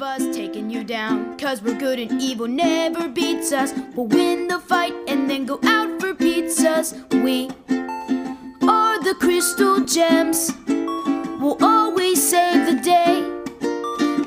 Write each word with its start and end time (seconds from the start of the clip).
of 0.00 0.20
us 0.20 0.34
taking 0.34 0.70
you 0.70 0.82
down. 0.82 1.36
Cause 1.36 1.60
we're 1.60 1.78
good 1.78 1.98
and 1.98 2.22
evil 2.22 2.48
never 2.48 3.06
beats 3.06 3.52
us. 3.52 3.74
We'll 3.94 4.06
win 4.06 4.48
the 4.48 4.58
fight 4.58 4.94
and 5.06 5.28
then 5.28 5.44
go 5.44 5.60
out 5.64 6.00
for 6.00 6.14
pizzas. 6.14 6.94
We 7.22 7.50
are 8.66 9.02
the 9.02 9.14
crystal 9.20 9.84
gems. 9.84 10.52
We'll 11.40 11.58
always 11.62 12.26
save 12.26 12.64
the 12.66 12.80
day. 12.82 13.18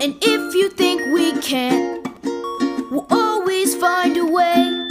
And 0.03 0.15
if 0.21 0.53
you 0.53 0.69
think 0.69 1.01
we 1.11 1.33
can't, 1.41 2.07
we'll 2.91 3.07
always 3.09 3.75
find 3.75 4.15
a 4.17 4.25
way. 4.25 4.87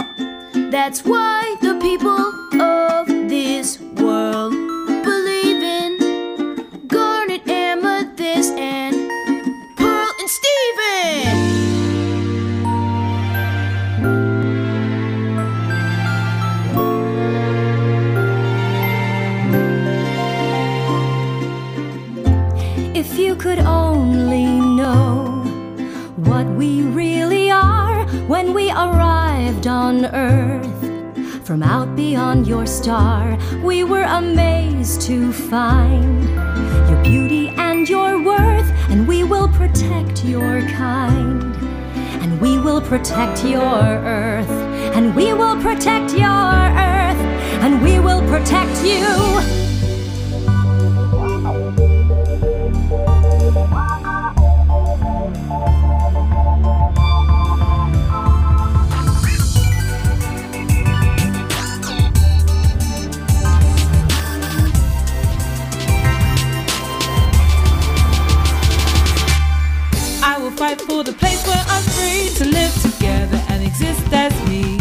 That's 0.69 1.05
why 1.05 1.55
the 1.61 1.79
people 1.79 2.19
From 31.43 31.61
out 31.61 31.93
beyond 31.97 32.47
your 32.47 32.65
star, 32.65 33.37
we 33.61 33.83
were 33.83 34.03
amazed 34.03 35.01
to 35.01 35.33
find 35.33 36.23
your 36.89 37.03
beauty 37.03 37.49
and 37.57 37.87
your 37.89 38.23
worth, 38.23 38.71
and 38.89 39.05
we 39.05 39.25
will 39.25 39.49
protect 39.49 40.23
your 40.23 40.61
kind. 40.69 41.43
And 42.23 42.39
we 42.39 42.57
will 42.57 42.79
protect 42.79 43.43
your 43.43 43.61
Earth, 43.61 44.49
and 44.95 45.13
we 45.13 45.33
will 45.33 45.61
protect 45.61 46.13
your 46.13 46.29
Earth, 46.29 47.21
and 47.61 47.83
we 47.83 47.99
will 47.99 48.21
protect 48.29 48.81
you. 48.85 49.62
Free 71.95 72.29
to 72.37 72.45
live 72.45 72.73
together 72.81 73.41
and 73.49 73.63
exist 73.63 74.05
as 74.11 74.33
me. 74.47 74.79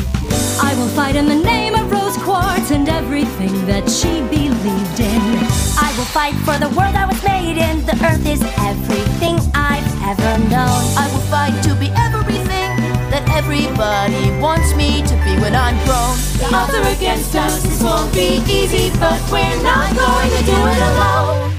I 0.61 0.75
will 0.79 0.89
fight 0.89 1.17
in 1.17 1.27
the 1.27 1.37
name 1.37 1.75
of 1.75 1.91
Rose 1.91 2.17
Quartz 2.19 2.71
and 2.71 2.89
everything 2.89 3.55
that 3.67 3.91
she 3.91 4.23
believed 4.31 5.01
in. 5.01 5.23
I 5.77 5.93
will 5.97 6.11
fight 6.15 6.35
for 6.47 6.57
the 6.59 6.69
world 6.77 6.95
I 6.95 7.07
was 7.07 7.23
made 7.25 7.59
in. 7.59 7.85
The 7.85 7.97
earth 8.05 8.27
is 8.27 8.43
everything 8.59 9.37
I've 9.55 9.89
ever 10.07 10.33
known. 10.49 10.83
I 10.97 11.09
will 11.13 11.27
fight 11.33 11.57
to 11.65 11.75
be 11.75 11.89
everything 11.97 12.71
that 13.13 13.29
everybody 13.35 14.31
wants 14.41 14.75
me 14.75 15.03
to 15.03 15.15
be 15.25 15.37
when 15.43 15.55
I'm 15.55 15.77
grown. 15.85 16.17
The 16.41 16.49
odds 16.55 16.75
are 16.75 16.89
against 16.97 17.35
us, 17.35 17.63
this 17.63 17.83
won't 17.83 18.13
be 18.15 18.41
easy, 18.49 18.89
but 18.99 19.21
we're 19.31 19.63
not 19.63 19.93
going 19.95 20.31
to 20.31 20.43
do 20.45 20.59
it 20.73 20.81
alone. 20.91 21.53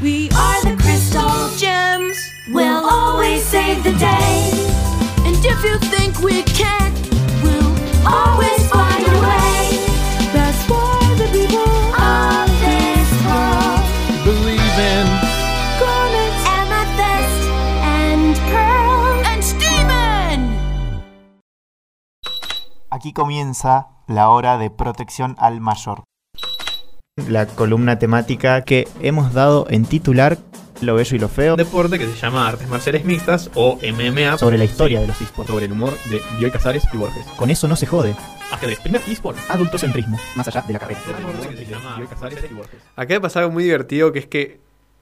We 0.00 0.28
are 0.30 0.60
the 0.62 0.76
crystal 0.80 1.48
gems. 1.56 2.18
We'll 2.50 2.84
always 2.84 3.42
save 3.44 3.82
the 3.84 3.92
day. 3.92 4.87
And 5.26 5.36
if 5.44 5.64
you 5.64 5.78
think 5.90 6.20
we 6.20 6.42
can't, 6.42 6.94
we'll 7.42 7.72
Always 8.06 8.60
find 8.70 9.04
a 9.06 9.20
way. 9.20 9.78
That's 10.32 10.62
why 10.68 10.98
the 11.18 11.28
people 11.32 11.68
Of 11.98 12.48
this 12.62 13.10
world, 13.26 13.82
Believe 14.24 14.78
in. 14.78 15.06
garnets. 15.80 16.42
amethyst 16.58 17.42
and 17.82 18.36
pearl. 18.50 19.24
and 19.26 19.42
Steven! 19.42 20.40
Aquí 22.90 23.12
comienza 23.12 23.88
la 24.06 24.30
hora 24.30 24.56
de 24.58 24.70
protección 24.70 25.36
al 25.38 25.60
mayor. 25.60 26.04
La 27.28 27.46
columna 27.46 27.98
temática 27.98 28.62
que 28.62 28.88
hemos 29.00 29.32
dado 29.34 29.66
en 29.70 29.84
titular 29.84 30.38
Lo 30.80 30.94
bello 30.94 31.16
y 31.16 31.18
lo 31.18 31.28
feo 31.28 31.54
Un 31.54 31.58
deporte 31.58 31.98
que 31.98 32.06
se 32.06 32.14
llama 32.16 32.46
Artes 32.48 32.68
Marciales 32.68 33.04
Mixtas 33.04 33.50
o 33.54 33.78
MMA 33.82 34.38
sobre 34.38 34.58
la 34.58 34.64
historia 34.64 35.00
de 35.00 35.08
los 35.08 35.20
esports. 35.20 35.50
sobre 35.50 35.64
el 35.66 35.72
humor 35.72 35.92
de 36.10 36.20
Bioy 36.38 36.50
Casares 36.50 36.84
y 36.92 36.96
Borges. 36.96 37.24
Con 37.36 37.50
eso 37.50 37.66
no 37.66 37.74
se 37.76 37.86
jode. 37.86 38.14
Ajedrez, 38.52 38.78
primer 38.80 39.02
eSport. 39.06 39.36
Adultocentrismo, 39.50 40.18
más 40.36 40.46
allá 40.48 40.62
de 40.66 40.72
la 40.72 40.78
carrera. 40.78 41.00
Acá 42.96 43.14
me 43.14 43.20
pasa 43.20 43.40
algo 43.40 43.52
muy 43.52 43.64
divertido 43.64 44.12
que 44.12 44.18
es 44.20 44.26
que 44.26 44.60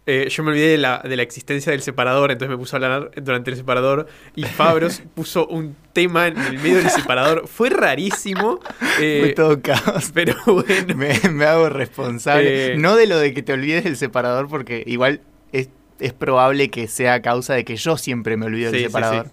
eh, 0.09 0.29
yo 0.31 0.43
me 0.45 0.51
olvidé 0.51 0.69
de 0.69 0.79
la, 0.79 1.01
de 1.05 1.17
la 1.17 1.23
existencia 1.23 1.73
del 1.73 1.83
separador, 1.83 2.31
entonces 2.31 2.49
me 2.51 2.57
puse 2.57 2.75
a 2.75 2.79
hablar 2.79 3.11
durante 3.21 3.51
el 3.51 3.57
separador 3.57 4.07
y 4.37 4.45
Fabros 4.45 5.03
puso 5.15 5.47
un 5.49 5.77
tema 5.93 6.29
en 6.29 6.39
el 6.39 6.59
medio 6.59 6.77
del 6.77 6.91
separador. 6.91 7.49
Fue 7.49 7.71
rarísimo. 7.71 8.61
eh, 9.01 9.19
Fue 9.21 9.33
todo 9.33 9.61
caos. 9.61 10.11
pero 10.15 10.35
bueno. 10.47 10.95
Me, 10.97 11.19
me 11.31 11.45
hago 11.45 11.69
responsable. 11.69 12.75
Eh. 12.75 12.77
No 12.79 12.95
de 12.97 13.07
lo 13.09 13.19
de 13.19 13.35
que 13.35 13.43
te 13.43 13.53
olvides 13.53 13.83
del 13.85 13.97
separador, 13.97 14.49
porque 14.49 14.83
igual 14.87 15.21
es, 16.01 16.13
probable 16.13 16.71
que 16.71 16.89
sea 16.89 17.15
a 17.15 17.23
causa 17.23 17.55
de 17.55 17.65
que 17.65 17.77
yo 17.77 17.97
siempre 17.97 18.37
me 18.37 18.47
olvido 18.47 18.71
Sí, 18.71 18.79
del 18.79 18.87
separador. 18.87 19.27
sí. 19.27 19.33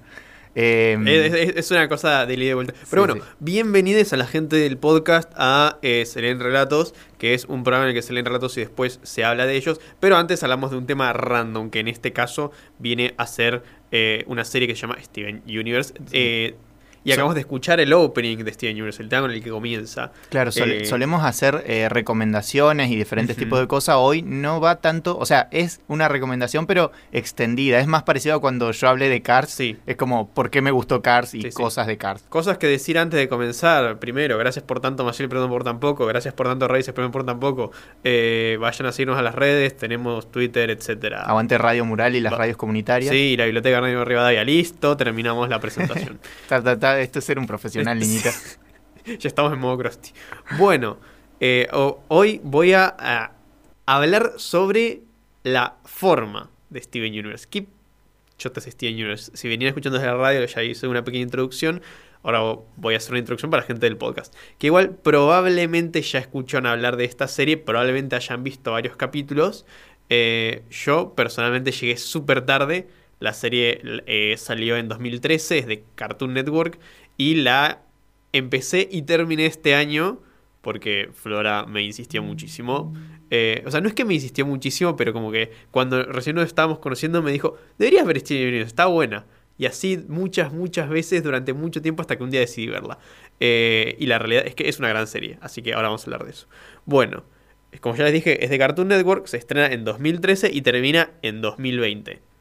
Eh, 0.56 1.53
Es, 1.56 1.72
una 1.72 1.88
cosa 1.88 2.25
de 2.25 2.38
de 2.38 2.53
vuelta. 2.53 2.74
Pero 2.90 3.06
bueno, 3.06 3.24
bienvenidos 3.40 4.13
a 4.13 4.18
la 4.18 4.28
gente 4.28 4.56
del 4.56 4.78
podcast 4.78 5.31
a 5.35 5.79
eh, 5.81 6.06
Se 6.06 6.22
leen 6.22 6.40
Relatos, 6.40 6.94
que 7.18 7.34
es 7.34 7.46
un 7.46 7.63
programa 7.63 7.85
en 7.85 7.90
el 7.90 7.96
que 7.96 8.03
se 8.03 8.13
leen 8.13 8.25
relatos 8.25 8.56
y 8.57 8.59
después 8.59 9.00
se 9.01 9.24
habla 9.24 9.46
de 9.47 9.56
ellos. 9.56 9.81
Pero 10.00 10.18
antes 10.18 10.44
hablamos 10.44 10.72
de 10.72 10.78
un 10.78 10.85
tema 10.85 11.12
random, 11.12 11.69
que 11.69 11.79
en 11.79 11.88
este 11.88 12.13
caso 12.13 12.51
viene 12.78 13.16
a 13.18 13.25
ser 13.25 13.63
eh, 13.91 14.24
una 14.28 14.45
serie 14.45 14.68
que 14.68 14.75
se 14.75 14.81
llama 14.81 14.97
Steven 15.01 15.41
Universe. 15.47 15.94
Y 17.03 17.09
So- 17.09 17.14
acabamos 17.16 17.36
de 17.36 17.41
escuchar 17.41 17.80
el 17.80 17.91
opening 17.94 18.38
de 18.38 18.53
Steven 18.53 18.75
Universe, 18.75 19.02
el 19.03 19.09
tema 19.09 19.24
con 19.24 19.31
el 19.31 19.44
que 19.44 19.50
comienza. 19.50 20.12
Claro, 20.30 20.52
Eh, 20.56 20.86
solemos 20.86 21.24
hacer 21.24 21.64
eh, 21.68 21.90
recomendaciones 21.90 22.90
y 22.91 22.96
diferentes 22.96 23.36
tipos 23.36 23.59
de 23.59 23.68
cosas. 23.68 23.96
Hoy 24.00 24.22
no 24.22 24.62
va 24.62 24.78
tanto, 24.78 25.18
o 25.18 25.25
sea, 25.25 25.47
es 25.52 25.81
una 25.88 26.08
recomendación, 26.08 26.66
pero 26.66 26.92
extendida. 27.12 27.80
Es 27.80 27.88
más 27.88 28.03
parecido 28.03 28.36
a 28.36 28.40
cuando 28.42 28.72
yo 28.72 28.88
hablé 28.88 29.09
de 29.09 29.22
Cars. 29.22 29.50
Sí. 29.52 29.78
Es 29.86 29.96
como, 29.97 30.30
¿por 30.30 30.50
qué 30.50 30.62
me 30.62 30.72
gustó 30.72 31.02
Cars 31.02 31.34
y 31.34 31.42
Sí, 31.42 31.52
sí. 31.52 31.56
cosas 31.56 31.88
de 31.88 31.97
Cars? 31.97 32.24
Cosas 32.30 32.58
que 32.58 32.68
decir 32.68 32.97
antes 32.97 33.19
de 33.19 33.28
comenzar. 33.30 34.00
Primero, 34.00 34.38
gracias 34.38 34.63
por 34.63 34.80
tanto, 34.80 35.03
Maciel, 35.03 35.30
perdón 35.30 35.50
por 35.50 35.63
tan 35.63 35.80
poco. 35.80 36.06
Gracias 36.06 36.34
por 36.34 36.47
tanto, 36.47 36.68
Raíces, 36.68 36.94
perdón 36.94 37.12
por 37.12 37.25
tan 37.25 37.40
poco. 37.40 37.72
Eh, 38.03 38.58
vayan 38.59 38.88
a 38.88 38.92
seguirnos 38.92 39.18
a 39.18 39.22
las 39.22 39.36
redes, 39.36 39.75
tenemos 39.78 40.31
Twitter, 40.31 40.69
etcétera. 40.69 41.24
Aguante 41.24 41.58
Radio 41.58 41.86
Mural 41.86 42.16
y 42.16 42.22
las 42.22 42.34
Va- 42.34 42.38
radios 42.38 42.58
comunitarias. 42.58 43.12
Sí, 43.12 43.18
y 43.34 43.38
la 43.38 43.46
biblioteca 43.46 43.78
Hernando 43.78 44.06
Rivadavia, 44.06 44.44
listo, 44.44 44.97
terminamos 44.97 45.50
la 45.50 45.59
presentación. 45.59 46.19
Ta, 46.47 46.62
ta, 46.62 46.78
ta, 46.80 46.93
esto 47.00 47.20
es 47.20 47.26
ser 47.26 47.40
un 47.40 47.48
profesional, 47.48 48.00
niñita. 48.00 48.31
ya 49.06 49.28
estamos 49.28 49.54
en 49.54 49.59
modo 49.59 49.78
Krusty. 49.78 50.12
Bueno, 50.58 50.98
eh, 51.40 51.68
ho- 51.72 52.02
hoy 52.08 52.40
voy 52.44 52.74
a, 52.74 52.96
a 52.98 53.31
hablar 53.86 54.34
sobre 54.38 55.02
la 55.44 55.76
forma 55.86 56.50
de 56.70 56.81
Steven 56.81 57.12
Universe. 57.12 57.48
¿Qué 57.50 57.68
chotas 58.38 58.66
es 58.68 58.74
Steven 58.74 58.96
Universe? 58.96 59.31
Si 59.36 59.48
venían 59.48 59.68
escuchando 59.70 59.98
desde 60.00 60.12
la 60.12 60.18
radio, 60.18 60.46
ya 60.46 60.64
hice 60.64 60.88
una 60.88 61.04
pequeña 61.04 61.24
introducción. 61.24 61.81
Ahora 62.24 62.40
vo- 62.42 62.64
voy 62.78 62.94
a 62.94 62.98
hacer 62.98 63.12
una 63.12 63.20
introducción 63.20 63.52
para 63.52 63.62
la 63.64 63.68
gente 63.68 63.86
del 63.86 63.98
podcast. 63.98 64.34
Que 64.58 64.68
igual 64.68 64.92
probablemente 64.92 66.02
ya 66.02 66.20
escuchan 66.20 66.66
hablar 66.66 66.96
de 66.96 67.04
esta 67.06 67.28
serie, 67.28 67.58
probablemente 67.58 68.16
hayan 68.16 68.44
visto 68.44 68.72
varios 68.72 68.96
capítulos. 68.96 69.66
Eh, 70.10 70.64
yo 70.70 71.14
personalmente 71.16 71.72
llegué 71.72 71.98
súper 71.98 72.46
tarde. 72.46 72.88
La 73.23 73.31
serie 73.31 73.79
eh, 74.06 74.35
salió 74.38 74.75
en 74.75 74.89
2013, 74.89 75.59
es 75.59 75.65
de 75.65 75.86
Cartoon 75.95 76.33
Network. 76.33 76.77
Y 77.15 77.36
la 77.36 77.81
empecé 78.33 78.89
y 78.92 79.03
terminé 79.03 79.45
este 79.45 79.75
año 79.75 80.19
porque 80.59 81.09
Flora 81.13 81.65
me 81.65 81.83
insistió 81.83 82.21
muchísimo. 82.21 82.94
Eh, 83.30 83.63
o 83.65 83.71
sea, 83.71 83.80
no 83.80 83.88
es 83.88 83.94
que 83.94 84.03
me 84.03 84.13
insistió 84.13 84.45
muchísimo, 84.45 84.98
pero 84.98 85.13
como 85.13 85.31
que 85.31 85.53
cuando 85.71 86.03
recién 86.03 86.36
nos 86.36 86.48
estábamos 86.48 86.80
conociendo 86.80 87.24
me 87.24 87.31
dijo, 87.31 87.57
deberías 87.77 88.06
ver 88.06 88.19
Steven 88.19 88.45
Universe, 88.50 88.68
está 88.68 88.88
buena. 88.88 89.25
Y 89.57 89.68
así 89.68 90.03
muchas, 90.09 90.51
muchas 90.51 90.89
veces 90.89 91.24
durante 91.24 91.53
mucho 91.53 91.81
tiempo 91.81 92.01
hasta 92.01 92.18
que 92.18 92.25
un 92.25 92.30
día 92.30 92.42
decidí 92.42 92.68
verla. 92.68 93.00
Eh, 93.39 93.95
y 94.00 94.06
la 94.07 94.19
realidad 94.19 94.45
es 94.45 94.53
que 94.53 94.68
es 94.68 94.80
una 94.80 94.89
gran 94.89 95.07
serie, 95.07 95.38
así 95.39 95.62
que 95.62 95.74
ahora 95.74 95.88
vamos 95.88 96.01
a 96.01 96.06
hablar 96.07 96.25
de 96.25 96.31
eso. 96.31 96.48
Bueno, 96.83 97.24
como 97.80 97.95
ya 97.95 98.03
les 98.03 98.12
dije, 98.12 98.44
es 98.44 98.50
de 98.50 98.57
Cartoon 98.57 98.89
Network, 98.89 99.27
se 99.27 99.38
estrena 99.38 99.68
en 99.68 99.86
2013 99.86 100.51
y 100.51 100.62
termina 100.62 101.12
en 101.21 101.39
2020. 101.39 102.32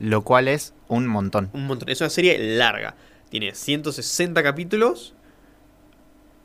Lo 0.00 0.22
cual 0.22 0.48
es 0.48 0.74
un 0.88 1.06
montón. 1.06 1.50
Un 1.52 1.66
montón. 1.66 1.88
Es 1.88 2.00
una 2.00 2.10
serie 2.10 2.36
larga. 2.56 2.96
Tiene 3.28 3.54
160 3.54 4.42
capítulos, 4.42 5.14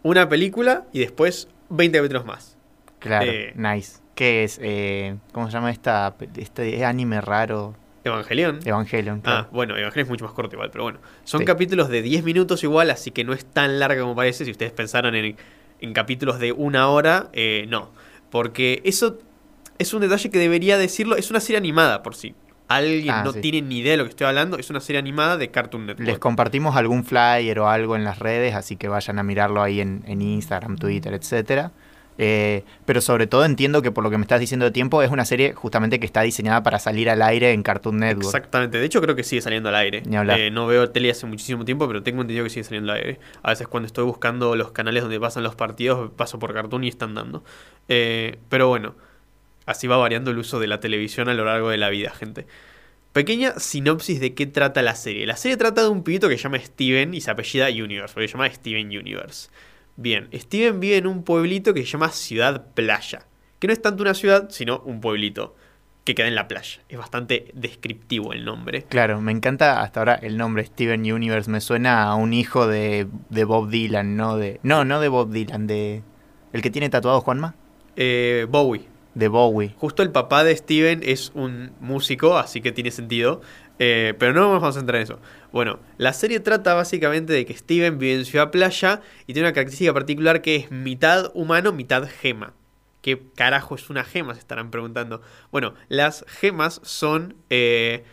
una 0.03 0.29
película 0.29 0.85
y 0.93 0.99
después 0.99 1.47
20 1.69 1.97
capítulos 1.97 2.25
más. 2.25 2.57
Claro, 2.99 3.31
Eh. 3.31 3.53
nice. 3.55 3.99
¿Qué 4.13 4.43
es? 4.43 4.59
Eh, 4.61 5.15
¿Cómo 5.33 5.47
se 5.47 5.53
llama 5.53 5.71
esta, 5.71 6.15
este 6.37 6.85
anime 6.85 7.19
raro? 7.21 7.75
Evangelion. 8.03 8.59
Evangelion. 8.63 9.21
Ah, 9.25 9.47
bueno, 9.51 9.75
Evangelion 9.75 10.05
es 10.05 10.09
mucho 10.09 10.25
más 10.25 10.33
corto 10.33 10.55
igual, 10.55 10.69
pero 10.71 10.83
bueno. 10.83 10.99
Son 11.23 11.39
Sí. 11.39 11.45
capítulos 11.45 11.89
de 11.89 12.01
10 12.01 12.23
minutos 12.23 12.63
igual, 12.63 12.91
así 12.91 13.11
que 13.11 13.23
no 13.23 13.33
es 13.33 13.45
tan 13.45 13.79
larga 13.79 14.01
como 14.01 14.15
parece. 14.15 14.45
Si 14.45 14.51
ustedes 14.51 14.71
pensaron 14.71 15.15
en, 15.15 15.35
en 15.81 15.93
capítulos 15.93 16.39
de 16.39 16.51
una 16.51 16.87
hora, 16.89 17.29
eh, 17.33 17.65
no. 17.67 17.89
Porque 18.29 18.81
eso 18.85 19.17
es 19.79 19.93
un 19.93 20.01
detalle 20.01 20.29
que 20.29 20.37
debería 20.39 20.77
decirlo. 20.77 21.15
Es 21.15 21.29
una 21.31 21.39
serie 21.39 21.57
animada 21.57 22.03
por 22.03 22.15
si 22.15 22.35
alguien 22.67 23.13
Ah, 23.13 23.23
no 23.23 23.31
sí. 23.33 23.41
tiene 23.41 23.61
ni 23.61 23.79
idea 23.79 23.91
de 23.91 23.97
lo 23.97 24.03
que 24.05 24.09
estoy 24.11 24.27
hablando. 24.27 24.57
Es 24.57 24.69
una 24.69 24.79
serie 24.79 24.99
animada 24.99 25.37
de 25.37 25.49
Cartoon 25.51 25.85
Network. 25.85 26.07
Les 26.07 26.19
compartimos 26.19 26.75
algún 26.75 27.03
flyer 27.05 27.59
o 27.59 27.69
algo 27.69 27.95
en 27.95 28.03
las 28.03 28.19
redes, 28.19 28.55
así 28.55 28.75
que 28.75 28.87
vayan 28.87 29.19
a 29.19 29.23
mirarlo 29.23 29.61
ahí 29.61 29.81
en, 29.81 30.03
en 30.07 30.21
Instagram, 30.21 30.77
Twitter, 30.77 31.13
etcétera. 31.13 31.71
Eh, 32.17 32.63
pero 32.85 33.01
sobre 33.01 33.27
todo 33.27 33.43
entiendo 33.43 33.81
que 33.81 33.91
por 33.91 34.01
lo 34.01 34.09
que 34.09 34.17
me 34.17 34.21
estás 34.21 34.39
diciendo 34.39 34.65
de 34.65 34.71
tiempo, 34.71 35.01
es 35.01 35.11
una 35.11 35.25
serie 35.25 35.51
justamente 35.53 35.99
que 35.99 36.05
está 36.05 36.21
diseñada 36.21 36.63
para 36.63 36.79
salir 36.79 37.09
al 37.09 37.21
aire 37.21 37.51
en 37.51 37.61
Cartoon 37.61 37.97
Network. 37.97 38.27
Exactamente, 38.27 38.77
de 38.79 38.85
hecho 38.85 39.01
creo 39.01 39.17
que 39.17 39.23
sigue 39.25 39.41
saliendo 39.41 39.67
al 39.67 39.75
aire. 39.75 40.01
Eh, 40.05 40.49
no 40.49 40.65
veo 40.65 40.89
tele 40.91 41.11
hace 41.11 41.25
muchísimo 41.25 41.65
tiempo, 41.65 41.87
pero 41.87 42.03
tengo 42.03 42.21
entendido 42.21 42.45
que 42.45 42.49
sigue 42.49 42.63
saliendo 42.63 42.93
al 42.93 42.99
aire. 42.99 43.19
A 43.43 43.49
veces 43.49 43.67
cuando 43.67 43.87
estoy 43.87 44.05
buscando 44.05 44.55
los 44.55 44.71
canales 44.71 45.03
donde 45.03 45.19
pasan 45.19 45.43
los 45.43 45.55
partidos, 45.55 46.09
paso 46.15 46.39
por 46.39 46.53
Cartoon 46.53 46.85
y 46.85 46.87
están 46.87 47.15
dando. 47.15 47.43
Eh, 47.89 48.37
pero 48.47 48.69
bueno, 48.69 48.95
así 49.65 49.87
va 49.87 49.97
variando 49.97 50.31
el 50.31 50.37
uso 50.37 50.59
de 50.59 50.67
la 50.67 50.79
televisión 50.79 51.29
a 51.29 51.33
lo 51.33 51.45
largo 51.45 51.69
de 51.69 51.77
la 51.77 51.89
vida, 51.89 52.11
gente. 52.11 52.47
Pequeña 53.13 53.59
sinopsis 53.59 54.19
de 54.19 54.33
qué 54.33 54.45
trata 54.45 54.81
la 54.81 54.95
serie. 54.95 55.25
La 55.25 55.37
serie 55.37 55.57
trata 55.57 55.83
de 55.83 55.89
un 55.89 56.03
pibito 56.03 56.27
que 56.27 56.37
se 56.37 56.43
llama 56.43 56.59
Steven 56.59 57.13
y 57.13 57.21
se 57.21 57.31
apellida 57.31 57.69
Universe, 57.69 58.13
porque 58.13 58.27
se 58.27 58.33
llama 58.33 58.49
Steven 58.49 58.87
Universe. 58.87 59.49
Bien, 59.95 60.27
Steven 60.33 60.79
vive 60.79 60.97
en 60.97 61.07
un 61.07 61.23
pueblito 61.23 61.73
que 61.73 61.81
se 61.81 61.87
llama 61.87 62.09
Ciudad 62.09 62.73
Playa, 62.73 63.25
que 63.59 63.67
no 63.67 63.73
es 63.73 63.81
tanto 63.81 64.03
una 64.03 64.13
ciudad, 64.13 64.49
sino 64.49 64.79
un 64.79 64.99
pueblito 64.99 65.55
que 66.05 66.13
queda 66.13 66.27
en 66.27 66.35
la 66.35 66.47
playa. 66.47 66.81
Es 66.87 66.97
bastante 66.97 67.51
descriptivo 67.53 68.31
el 68.31 68.45
nombre. 68.45 68.83
Claro, 68.83 69.19
me 69.21 69.31
encanta 69.31 69.81
hasta 69.81 69.99
ahora 69.99 70.15
el 70.15 70.37
nombre 70.37 70.63
Steven 70.63 71.11
Universe. 71.11 71.49
Me 71.49 71.61
suena 71.61 72.03
a 72.03 72.15
un 72.15 72.31
hijo 72.31 72.67
de, 72.67 73.07
de 73.29 73.43
Bob 73.43 73.69
Dylan, 73.69 74.15
¿no? 74.15 74.37
De, 74.37 74.59
no, 74.61 74.85
no 74.85 74.99
de 74.99 75.07
Bob 75.07 75.31
Dylan, 75.31 75.65
de... 75.67 76.03
¿El 76.53 76.61
que 76.61 76.69
tiene 76.69 76.89
tatuado 76.89 77.21
Juanma? 77.21 77.55
Eh, 77.95 78.45
Bowie. 78.49 78.94
De 79.15 79.27
Bowie. 79.27 79.73
Justo 79.77 80.03
el 80.03 80.11
papá 80.11 80.43
de 80.43 80.55
Steven 80.55 81.01
es 81.03 81.31
un 81.33 81.71
músico, 81.79 82.37
así 82.37 82.61
que 82.61 82.71
tiene 82.71 82.91
sentido. 82.91 83.41
Eh, 83.79 84.13
pero 84.19 84.33
no 84.33 84.49
vamos 84.49 84.63
a 84.63 84.71
centrar 84.71 84.97
en 84.97 85.03
eso. 85.03 85.19
Bueno, 85.51 85.79
la 85.97 86.13
serie 86.13 86.39
trata 86.39 86.73
básicamente 86.73 87.33
de 87.33 87.45
que 87.45 87.55
Steven 87.55 87.97
vive 87.97 88.15
en 88.15 88.25
Ciudad 88.25 88.51
Playa 88.51 89.01
y 89.27 89.33
tiene 89.33 89.47
una 89.47 89.53
característica 89.53 89.93
particular 89.93 90.41
que 90.41 90.55
es 90.55 90.71
mitad 90.71 91.31
humano, 91.33 91.73
mitad 91.73 92.07
gema. 92.07 92.53
¿Qué 93.01 93.21
carajo 93.35 93.75
es 93.75 93.89
una 93.89 94.03
gema? 94.03 94.33
Se 94.33 94.39
estarán 94.39 94.71
preguntando. 94.71 95.21
Bueno, 95.51 95.75
las 95.89 96.25
gemas 96.27 96.81
son 96.83 97.35
eh, 97.49 98.03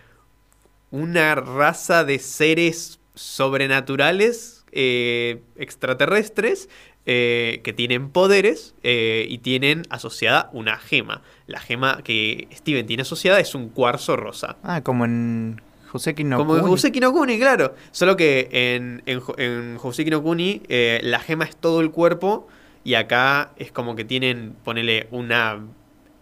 una 0.90 1.34
raza 1.34 2.04
de 2.04 2.18
seres 2.18 3.00
sobrenaturales, 3.14 4.64
eh, 4.72 5.42
extraterrestres, 5.56 6.68
eh, 7.06 7.60
que 7.64 7.72
tienen 7.72 8.10
poderes 8.10 8.74
eh, 8.82 9.26
y 9.28 9.38
tienen 9.38 9.82
asociada 9.90 10.50
una 10.52 10.78
gema. 10.78 11.22
La 11.46 11.60
gema 11.60 12.00
que 12.04 12.48
Steven 12.52 12.86
tiene 12.86 13.02
asociada 13.02 13.40
es 13.40 13.54
un 13.54 13.68
cuarzo 13.68 14.16
rosa. 14.16 14.56
Ah, 14.62 14.82
como 14.82 15.04
en 15.04 15.60
Joseki 15.92 16.24
no 16.24 16.38
Como 16.38 16.56
en 16.56 16.62
Kuni. 16.62 16.74
Hoseki 16.74 17.00
no 17.00 17.12
Kuni, 17.12 17.38
claro. 17.38 17.74
Solo 17.90 18.16
que 18.16 18.48
en, 18.52 19.02
en, 19.06 19.20
en 19.36 19.78
no 20.10 20.22
Kuni 20.22 20.62
eh, 20.68 21.00
la 21.02 21.20
gema 21.20 21.44
es 21.44 21.56
todo 21.56 21.80
el 21.80 21.90
cuerpo 21.90 22.48
y 22.82 22.94
acá 22.94 23.52
es 23.56 23.72
como 23.72 23.94
que 23.94 24.04
tienen, 24.04 24.54
ponele 24.64 25.08
una 25.10 25.60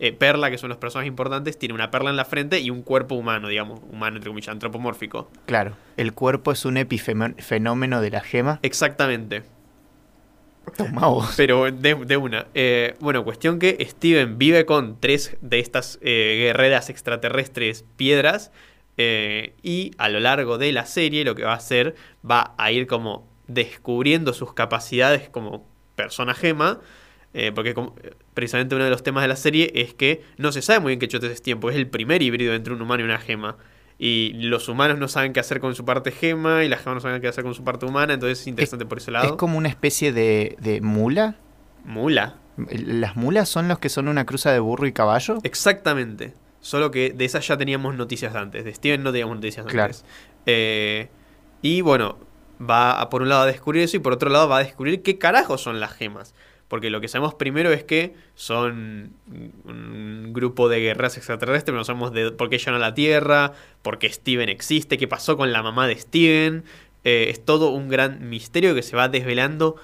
eh, 0.00 0.12
perla, 0.12 0.50
que 0.50 0.59
son 0.59 0.71
los 0.71 0.79
personajes 0.79 1.09
importantes, 1.09 1.59
tiene 1.59 1.75
una 1.75 1.91
perla 1.91 2.11
en 2.11 2.17
la 2.17 2.25
frente 2.25 2.59
y 2.59 2.71
un 2.71 2.82
cuerpo 2.82 3.15
humano, 3.15 3.49
digamos, 3.49 3.81
humano 3.93 4.17
entre 4.17 4.31
comillas, 4.31 4.49
antropomórfico. 4.49 5.31
Claro, 5.47 5.77
el 5.97 6.15
cuerpo 6.15 6.53
es 6.53 6.65
un 6.65 6.77
epifenómeno 6.77 8.00
de 8.00 8.11
la 8.11 8.21
gema. 8.21 8.59
Exactamente. 8.62 9.43
Pero 11.37 11.71
de, 11.71 12.17
una. 12.17 12.47
Eh, 12.55 12.95
bueno, 13.01 13.25
cuestión 13.25 13.59
que 13.59 13.77
Steven 13.89 14.39
vive 14.39 14.67
con 14.67 15.01
tres 15.01 15.37
de 15.41 15.59
estas 15.59 15.99
eh, 16.03 16.37
guerreras 16.41 16.91
extraterrestres 16.91 17.85
piedras. 17.97 18.53
eh, 18.97 19.55
y 19.62 19.93
a 19.99 20.09
lo 20.09 20.21
largo 20.21 20.59
de 20.59 20.73
la 20.73 20.85
serie 20.85 21.25
lo 21.25 21.35
que 21.35 21.45
va 21.45 21.53
a 21.53 21.57
hacer 21.57 21.95
va 22.29 22.55
a 22.59 22.71
ir 22.71 22.87
como 22.87 23.27
descubriendo 23.47 24.33
sus 24.35 24.53
capacidades 24.53 25.29
como 25.31 25.67
persona 25.97 26.35
gema. 26.35 26.81
porque 27.55 27.75
precisamente 28.35 28.75
uno 28.75 28.85
de 28.85 28.91
los 28.91 29.03
temas 29.03 29.23
de 29.23 29.29
la 29.29 29.37
serie 29.37 29.71
es 29.75 29.95
que 29.95 30.23
no 30.37 30.51
se 30.53 30.63
sabe 30.63 30.81
muy 30.81 30.91
bien 30.91 31.01
qué 31.01 31.09
chotes 31.09 31.31
es 31.31 31.43
tiempo. 31.43 31.71
Es 31.71 31.77
el 31.77 31.87
primer 31.89 32.23
híbrido 32.23 32.55
entre 32.55 32.75
un 32.75 32.83
humano 32.83 33.03
y 33.03 33.05
una 33.05 33.19
gema. 33.19 33.56
Y 34.02 34.32
los 34.32 34.67
humanos 34.70 34.99
no 34.99 35.08
saben 35.08 35.35
qué 35.35 35.41
hacer 35.41 35.61
con 35.61 35.75
su 35.75 35.85
parte 35.85 36.11
gema 36.11 36.64
y 36.64 36.69
las 36.70 36.81
gemas 36.81 36.94
no 36.97 37.00
saben 37.02 37.20
qué 37.20 37.29
hacer 37.29 37.44
con 37.44 37.52
su 37.55 37.62
parte 37.64 37.85
humana. 37.85 38.14
Entonces 38.14 38.41
es 38.41 38.47
interesante 38.47 38.87
por 38.87 38.97
ese 38.97 39.11
lado. 39.11 39.26
Es 39.26 39.32
como 39.32 39.58
una 39.58 39.69
especie 39.69 40.11
de, 40.14 40.56
de 40.58 40.81
mula. 40.81 41.35
Mula. 41.85 42.37
¿Las 42.70 43.14
mulas 43.17 43.50
son 43.50 43.69
los 43.69 43.79
que 43.79 43.91
son 43.91 44.08
una 44.08 44.25
cruza 44.25 44.52
de 44.52 44.58
burro 44.58 44.87
y 44.87 44.93
caballo? 44.93 45.38
Exactamente. 45.43 46.32
Solo 46.61 46.91
que 46.91 47.11
de 47.11 47.25
esas 47.26 47.47
ya 47.47 47.58
teníamos 47.58 47.94
noticias 47.94 48.35
antes. 48.35 48.64
De 48.64 48.73
Steven 48.75 49.02
no 49.02 49.12
teníamos 49.12 49.37
noticias 49.37 49.67
Claro. 49.67 49.85
antes. 49.93 50.05
Eh, 50.46 51.11
y 51.61 51.82
bueno, 51.82 52.17
va 52.58 53.00
a 53.03 53.11
por 53.11 53.20
un 53.20 53.29
lado 53.29 53.43
a 53.43 53.46
descubrir 53.46 53.82
eso 53.82 53.99
y 53.99 54.00
por 54.00 54.14
otro 54.14 54.31
lado 54.31 54.49
va 54.49 54.58
a 54.58 54.64
descubrir 54.64 55.03
qué 55.03 55.19
carajos 55.19 55.61
son 55.62 55.79
las 55.79 55.93
gemas. 55.93 56.35
Porque 56.70 56.88
lo 56.88 57.00
que 57.00 57.08
sabemos 57.08 57.34
primero 57.34 57.72
es 57.72 57.82
que 57.82 58.14
son 58.37 59.12
un 59.64 60.32
grupo 60.32 60.69
de 60.69 60.78
guerreras 60.78 61.17
extraterrestres, 61.17 61.64
pero 61.64 61.78
no 61.78 61.84
sabemos 61.84 62.12
de 62.12 62.31
por 62.31 62.49
qué 62.49 62.58
llegan 62.58 62.76
a 62.76 62.78
la 62.78 62.94
Tierra, 62.94 63.55
por 63.82 63.99
qué 63.99 64.08
Steven 64.08 64.49
existe, 64.49 64.96
qué 64.96 65.08
pasó 65.08 65.37
con 65.37 65.50
la 65.52 65.64
mamá 65.64 65.88
de 65.88 65.99
Steven. 65.99 66.62
Eh, 67.02 67.26
es 67.28 67.44
todo 67.44 67.70
un 67.70 67.88
gran 67.88 68.31
misterio 68.31 68.72
que 68.76 68.84
se 68.84 68.94
va 68.94 69.08
desvelando 69.08 69.75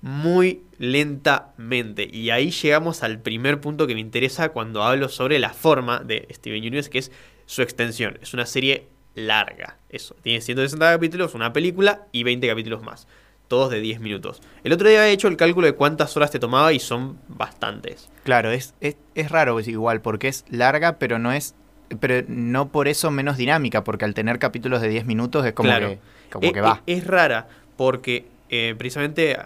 muy 0.00 0.62
lentamente. 0.78 2.10
Y 2.12 2.30
ahí 2.30 2.50
llegamos 2.50 3.04
al 3.04 3.20
primer 3.20 3.60
punto 3.60 3.86
que 3.86 3.94
me 3.94 4.00
interesa 4.00 4.48
cuando 4.48 4.82
hablo 4.82 5.08
sobre 5.08 5.38
la 5.38 5.50
forma 5.50 6.00
de 6.00 6.26
Steven 6.32 6.60
Universe, 6.60 6.90
que 6.90 6.98
es 6.98 7.12
su 7.46 7.62
extensión. 7.62 8.18
Es 8.20 8.34
una 8.34 8.46
serie 8.46 8.88
larga. 9.14 9.78
Eso. 9.90 10.16
Tiene 10.22 10.40
160 10.40 10.90
capítulos, 10.90 11.34
una 11.34 11.52
película 11.52 12.08
y 12.10 12.24
20 12.24 12.48
capítulos 12.48 12.82
más. 12.82 13.06
Todos 13.52 13.70
de 13.70 13.80
10 13.82 14.00
minutos. 14.00 14.40
El 14.64 14.72
otro 14.72 14.88
día 14.88 15.06
he 15.06 15.12
hecho 15.12 15.28
el 15.28 15.36
cálculo 15.36 15.66
de 15.66 15.74
cuántas 15.74 16.16
horas 16.16 16.30
te 16.30 16.38
tomaba 16.38 16.72
y 16.72 16.78
son 16.78 17.18
bastantes. 17.28 18.08
Claro, 18.24 18.50
es, 18.50 18.72
es, 18.80 18.96
es 19.14 19.30
raro 19.30 19.58
es 19.58 19.68
igual, 19.68 20.00
porque 20.00 20.28
es 20.28 20.46
larga, 20.48 20.98
pero 20.98 21.18
no 21.18 21.32
es. 21.32 21.54
Pero 22.00 22.24
no 22.28 22.72
por 22.72 22.88
eso 22.88 23.10
menos 23.10 23.36
dinámica, 23.36 23.84
porque 23.84 24.06
al 24.06 24.14
tener 24.14 24.38
capítulos 24.38 24.80
de 24.80 24.88
10 24.88 25.04
minutos 25.04 25.44
es 25.44 25.52
como 25.52 25.68
Claro. 25.68 25.88
que, 25.90 25.98
como 26.30 26.46
Eh, 26.48 26.52
que 26.52 26.60
va. 26.62 26.82
eh, 26.86 26.94
Es, 26.96 27.06
rara 27.06 27.46
porque 27.76 28.24
eh, 28.48 28.74
precisamente 28.78 29.36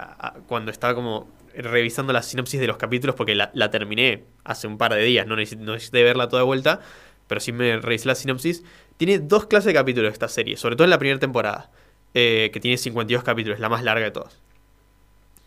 cuando 0.46 0.70
estaba 0.70 0.94
como 0.94 1.26
revisando 1.56 2.12
la 2.12 2.22
sinopsis 2.22 2.60
de 2.60 2.68
los 2.68 2.76
capítulos, 2.76 3.16
porque 3.16 3.34
la, 3.34 3.50
la 3.54 3.72
terminé 3.72 4.22
hace 4.44 4.68
un 4.68 4.78
par 4.78 4.94
de 4.94 5.02
días, 5.02 5.26
no 5.26 5.34
necesité, 5.34 5.64
no 5.64 5.72
necesité 5.72 6.04
verla 6.04 6.28
toda 6.28 6.42
de 6.42 6.46
vuelta, 6.46 6.78
pero 7.26 7.40
sí 7.40 7.50
me 7.50 7.76
revisé 7.80 8.06
la 8.06 8.14
sinopsis. 8.14 8.62
Tiene 8.98 9.18
dos 9.18 9.46
clases 9.46 9.66
de 9.66 9.74
capítulos 9.74 10.12
esta 10.12 10.28
serie, 10.28 10.56
sobre 10.56 10.76
todo 10.76 10.84
en 10.84 10.90
la 10.90 10.98
primera 11.00 11.18
temporada, 11.18 11.70
eh, 12.16 12.50
que 12.52 12.60
tiene 12.60 12.78
52 12.78 13.24
capítulos, 13.24 13.60
la 13.60 13.68
más 13.68 13.82
larga 13.84 14.06
de 14.06 14.10
todas. 14.10 14.40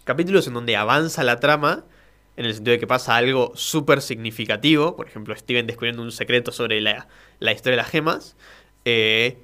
Capítulos 0.04 0.48
en 0.48 0.54
donde 0.54 0.76
avanza 0.76 1.24
la 1.24 1.40
trama, 1.40 1.84
en 2.36 2.46
el 2.46 2.54
sentido 2.54 2.72
de 2.74 2.80
que 2.80 2.88
pasa 2.88 3.16
algo 3.16 3.52
súper 3.56 4.02
significativo, 4.02 4.96
por 4.96 5.08
ejemplo, 5.08 5.36
Steven 5.36 5.68
descubriendo 5.68 6.02
un 6.02 6.12
secreto 6.12 6.52
sobre 6.52 6.82
la, 6.82 7.08
la 7.40 7.52
historia 7.52 7.74
de 7.74 7.84
las 7.84 7.90
gemas, 7.92 8.36
eh, 8.86 9.38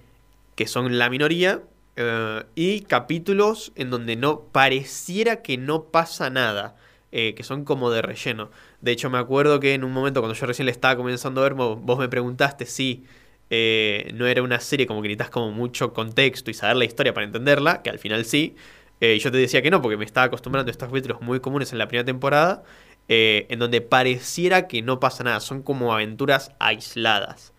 que 0.55 0.65
son 0.67 0.97
la 0.97 1.09
minoría, 1.09 1.61
eh, 1.97 2.43
y 2.55 2.81
capítulos 2.81 3.73
en 3.75 3.89
donde 3.89 4.15
no 4.15 4.41
pareciera 4.51 5.41
que 5.41 5.57
no 5.57 5.83
pasa 5.85 6.29
nada, 6.29 6.75
que 7.11 7.43
son 7.43 7.63
como 7.63 7.91
de 7.91 8.01
relleno. 8.01 8.51
De 8.81 8.91
hecho, 8.91 9.09
me 9.09 9.17
acuerdo 9.17 9.61
que 9.61 9.73
en 9.73 9.85
un 9.85 9.93
momento 9.93 10.19
cuando 10.19 10.37
yo 10.37 10.45
recién 10.47 10.65
le 10.65 10.73
estaba 10.73 10.97
comenzando 10.97 11.39
a 11.39 11.43
ver, 11.45 11.53
vo- 11.55 11.77
vos 11.81 11.97
me 11.97 12.09
preguntaste 12.09 12.65
si 12.65 13.05
eh, 13.49 14.11
no 14.13 14.27
era 14.27 14.41
una 14.41 14.59
serie 14.59 14.87
como 14.87 15.01
que 15.01 15.07
necesitas 15.09 15.29
como 15.29 15.51
mucho 15.51 15.93
contexto 15.93 16.51
y 16.51 16.53
saber 16.53 16.77
la 16.77 16.85
historia 16.85 17.13
para 17.13 17.25
entenderla, 17.25 17.81
que 17.81 17.89
al 17.89 17.99
final 17.99 18.25
sí. 18.25 18.55
Eh, 19.01 19.19
yo 19.19 19.31
te 19.31 19.37
decía 19.37 19.61
que 19.61 19.71
no, 19.71 19.81
porque 19.81 19.97
me 19.97 20.05
estaba 20.05 20.27
acostumbrando 20.27 20.69
a 20.69 20.71
estos 20.71 20.87
capítulos 20.87 21.21
muy 21.21 21.39
comunes 21.39 21.71
en 21.73 21.79
la 21.79 21.87
primera 21.87 22.05
temporada, 22.05 22.63
eh, 23.07 23.45
en 23.49 23.59
donde 23.59 23.81
pareciera 23.81 24.67
que 24.67 24.81
no 24.81 24.99
pasa 24.99 25.23
nada, 25.23 25.39
son 25.39 25.61
como 25.61 25.93
aventuras 25.93 26.51
aisladas. 26.59 27.53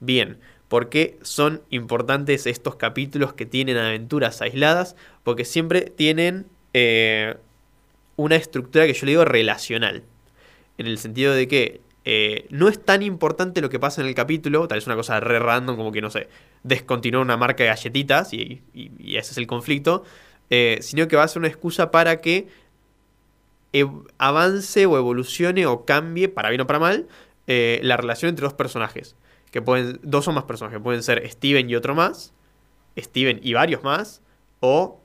Bien, 0.00 0.38
¿por 0.68 0.88
qué 0.88 1.18
son 1.22 1.62
importantes 1.70 2.46
estos 2.46 2.76
capítulos 2.76 3.32
que 3.32 3.46
tienen 3.46 3.76
aventuras 3.76 4.40
aisladas? 4.42 4.96
Porque 5.24 5.44
siempre 5.44 5.82
tienen 5.82 6.46
eh, 6.74 7.36
una 8.16 8.36
estructura 8.36 8.86
que 8.86 8.94
yo 8.94 9.06
le 9.06 9.12
digo 9.12 9.24
relacional. 9.24 10.04
En 10.78 10.86
el 10.86 10.98
sentido 10.98 11.34
de 11.34 11.48
que 11.48 11.80
eh, 12.10 12.46
no 12.48 12.68
es 12.68 12.82
tan 12.82 13.02
importante 13.02 13.60
lo 13.60 13.68
que 13.68 13.78
pasa 13.78 14.00
en 14.00 14.06
el 14.06 14.14
capítulo, 14.14 14.66
tal 14.66 14.78
vez 14.78 14.86
una 14.86 14.96
cosa 14.96 15.20
re 15.20 15.38
random, 15.38 15.76
como 15.76 15.92
que 15.92 16.00
no 16.00 16.08
sé, 16.08 16.30
descontinuar 16.62 17.22
una 17.22 17.36
marca 17.36 17.64
de 17.64 17.68
galletitas 17.68 18.32
y, 18.32 18.62
ese 19.04 19.32
es 19.32 19.36
el 19.36 19.46
conflicto, 19.46 20.04
eh, 20.48 20.78
sino 20.80 21.06
que 21.06 21.16
va 21.16 21.24
a 21.24 21.28
ser 21.28 21.40
una 21.40 21.48
excusa 21.48 21.90
para 21.90 22.22
que 22.22 22.48
avance 24.16 24.86
o 24.86 24.96
evolucione 24.96 25.66
o 25.66 25.84
cambie, 25.84 26.30
para 26.30 26.48
bien 26.48 26.62
o 26.62 26.66
para 26.66 26.78
mal, 26.78 27.08
eh, 27.46 27.78
la 27.82 27.98
relación 27.98 28.30
entre 28.30 28.44
dos 28.44 28.54
personajes. 28.54 29.14
que 29.50 29.60
pueden, 29.60 30.00
dos 30.02 30.26
o 30.28 30.32
más 30.32 30.44
personajes, 30.44 30.80
pueden 30.80 31.02
ser 31.02 31.28
Steven 31.28 31.68
y 31.68 31.76
otro 31.76 31.94
más, 31.94 32.32
Steven 32.96 33.38
y 33.42 33.52
varios 33.52 33.84
más, 33.84 34.22
o 34.60 34.98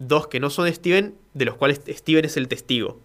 dos 0.00 0.26
que 0.26 0.40
no 0.40 0.50
son 0.50 0.72
Steven, 0.72 1.14
de 1.32 1.44
los 1.44 1.54
cuales 1.54 1.80
Steven 1.88 2.24
es 2.24 2.36
el 2.36 2.48
testigo. 2.48 2.98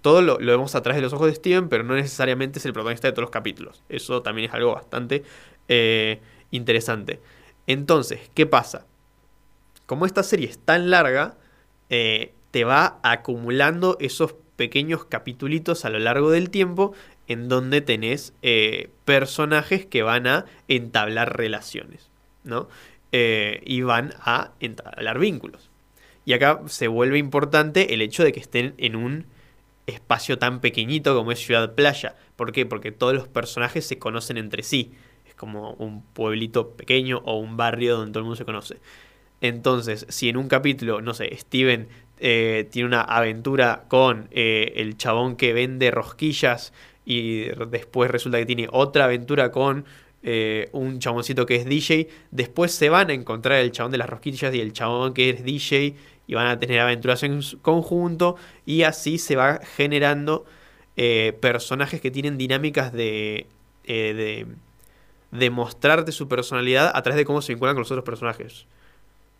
Todo 0.00 0.22
lo, 0.22 0.38
vemos 0.38 0.74
a 0.74 0.82
través 0.82 0.96
de 0.96 1.02
los 1.02 1.12
ojos 1.12 1.26
de 1.26 1.34
Steven, 1.34 1.68
pero 1.68 1.84
no 1.84 1.94
necesariamente 1.94 2.58
es 2.58 2.66
el 2.66 2.72
protagonista 2.72 3.08
de 3.08 3.12
todos 3.12 3.24
los 3.24 3.30
capítulos. 3.30 3.82
Eso 3.88 4.22
también 4.22 4.48
es 4.48 4.54
algo 4.54 4.74
bastante 4.74 5.22
eh, 5.68 6.20
interesante. 6.50 7.20
Entonces, 7.66 8.30
¿qué 8.34 8.46
pasa? 8.46 8.86
Como 9.86 10.06
esta 10.06 10.22
serie 10.22 10.48
es 10.48 10.58
tan 10.58 10.90
larga, 10.90 11.36
eh, 11.90 12.32
te 12.50 12.64
va 12.64 13.00
acumulando 13.02 13.98
esos 14.00 14.34
pequeños 14.56 15.04
capitulitos 15.04 15.84
a 15.84 15.90
lo 15.90 15.98
largo 15.98 16.30
del 16.30 16.50
tiempo 16.50 16.92
en 17.28 17.48
donde 17.48 17.80
tenés 17.80 18.32
eh, 18.42 18.90
personajes 19.04 19.84
que 19.84 20.02
van 20.02 20.26
a 20.26 20.46
entablar 20.68 21.36
relaciones, 21.36 22.10
¿no? 22.44 22.68
Y 23.12 23.82
van 23.82 24.14
a 24.20 24.52
entablar 24.60 25.18
vínculos. 25.18 25.68
Y 26.24 26.32
acá 26.32 26.60
se 26.66 26.86
vuelve 26.86 27.18
importante 27.18 27.92
el 27.92 28.02
hecho 28.02 28.22
de 28.22 28.32
que 28.32 28.38
estén 28.38 28.74
en 28.78 28.94
un 28.94 29.26
espacio 29.90 30.38
tan 30.38 30.60
pequeñito 30.60 31.14
como 31.14 31.32
es 31.32 31.38
Ciudad 31.38 31.74
Playa. 31.74 32.16
¿Por 32.36 32.52
qué? 32.52 32.66
Porque 32.66 32.92
todos 32.92 33.14
los 33.14 33.28
personajes 33.28 33.86
se 33.86 33.98
conocen 33.98 34.36
entre 34.36 34.62
sí. 34.62 34.92
Es 35.28 35.34
como 35.34 35.72
un 35.74 36.02
pueblito 36.02 36.70
pequeño 36.70 37.18
o 37.24 37.38
un 37.38 37.56
barrio 37.56 37.96
donde 37.96 38.12
todo 38.12 38.20
el 38.20 38.24
mundo 38.24 38.36
se 38.36 38.44
conoce. 38.44 38.78
Entonces, 39.40 40.06
si 40.08 40.28
en 40.28 40.36
un 40.36 40.48
capítulo, 40.48 41.00
no 41.00 41.14
sé, 41.14 41.34
Steven 41.36 41.88
eh, 42.18 42.68
tiene 42.70 42.86
una 42.86 43.00
aventura 43.00 43.84
con 43.88 44.28
eh, 44.30 44.72
el 44.76 44.96
chabón 44.98 45.36
que 45.36 45.52
vende 45.52 45.90
rosquillas 45.90 46.72
y 47.06 47.44
después 47.68 48.10
resulta 48.10 48.38
que 48.38 48.46
tiene 48.46 48.68
otra 48.70 49.04
aventura 49.04 49.50
con 49.50 49.86
eh, 50.22 50.68
un 50.72 50.98
chaboncito 50.98 51.46
que 51.46 51.56
es 51.56 51.64
DJ, 51.64 52.08
después 52.30 52.72
se 52.72 52.90
van 52.90 53.08
a 53.08 53.14
encontrar 53.14 53.60
el 53.60 53.72
chabón 53.72 53.92
de 53.92 53.98
las 53.98 54.10
rosquillas 54.10 54.54
y 54.54 54.60
el 54.60 54.74
chabón 54.74 55.14
que 55.14 55.30
es 55.30 55.42
DJ 55.42 55.96
y 56.30 56.34
van 56.34 56.46
a 56.46 56.60
tener 56.60 56.78
aventuras 56.78 57.24
en 57.24 57.40
conjunto 57.60 58.36
y 58.64 58.84
así 58.84 59.18
se 59.18 59.34
va 59.34 59.58
generando 59.76 60.44
personajes 61.40 62.00
que 62.00 62.10
tienen 62.10 62.38
dinámicas 62.38 62.92
de, 62.92 63.46
de, 63.86 64.46
de 65.32 65.50
mostrarte 65.50 66.12
su 66.12 66.28
personalidad 66.28 66.92
a 66.94 67.02
través 67.02 67.16
de 67.16 67.24
cómo 67.24 67.42
se 67.42 67.52
vinculan 67.54 67.74
con 67.74 67.80
los 67.80 67.90
otros 67.90 68.04
personajes. 68.04 68.66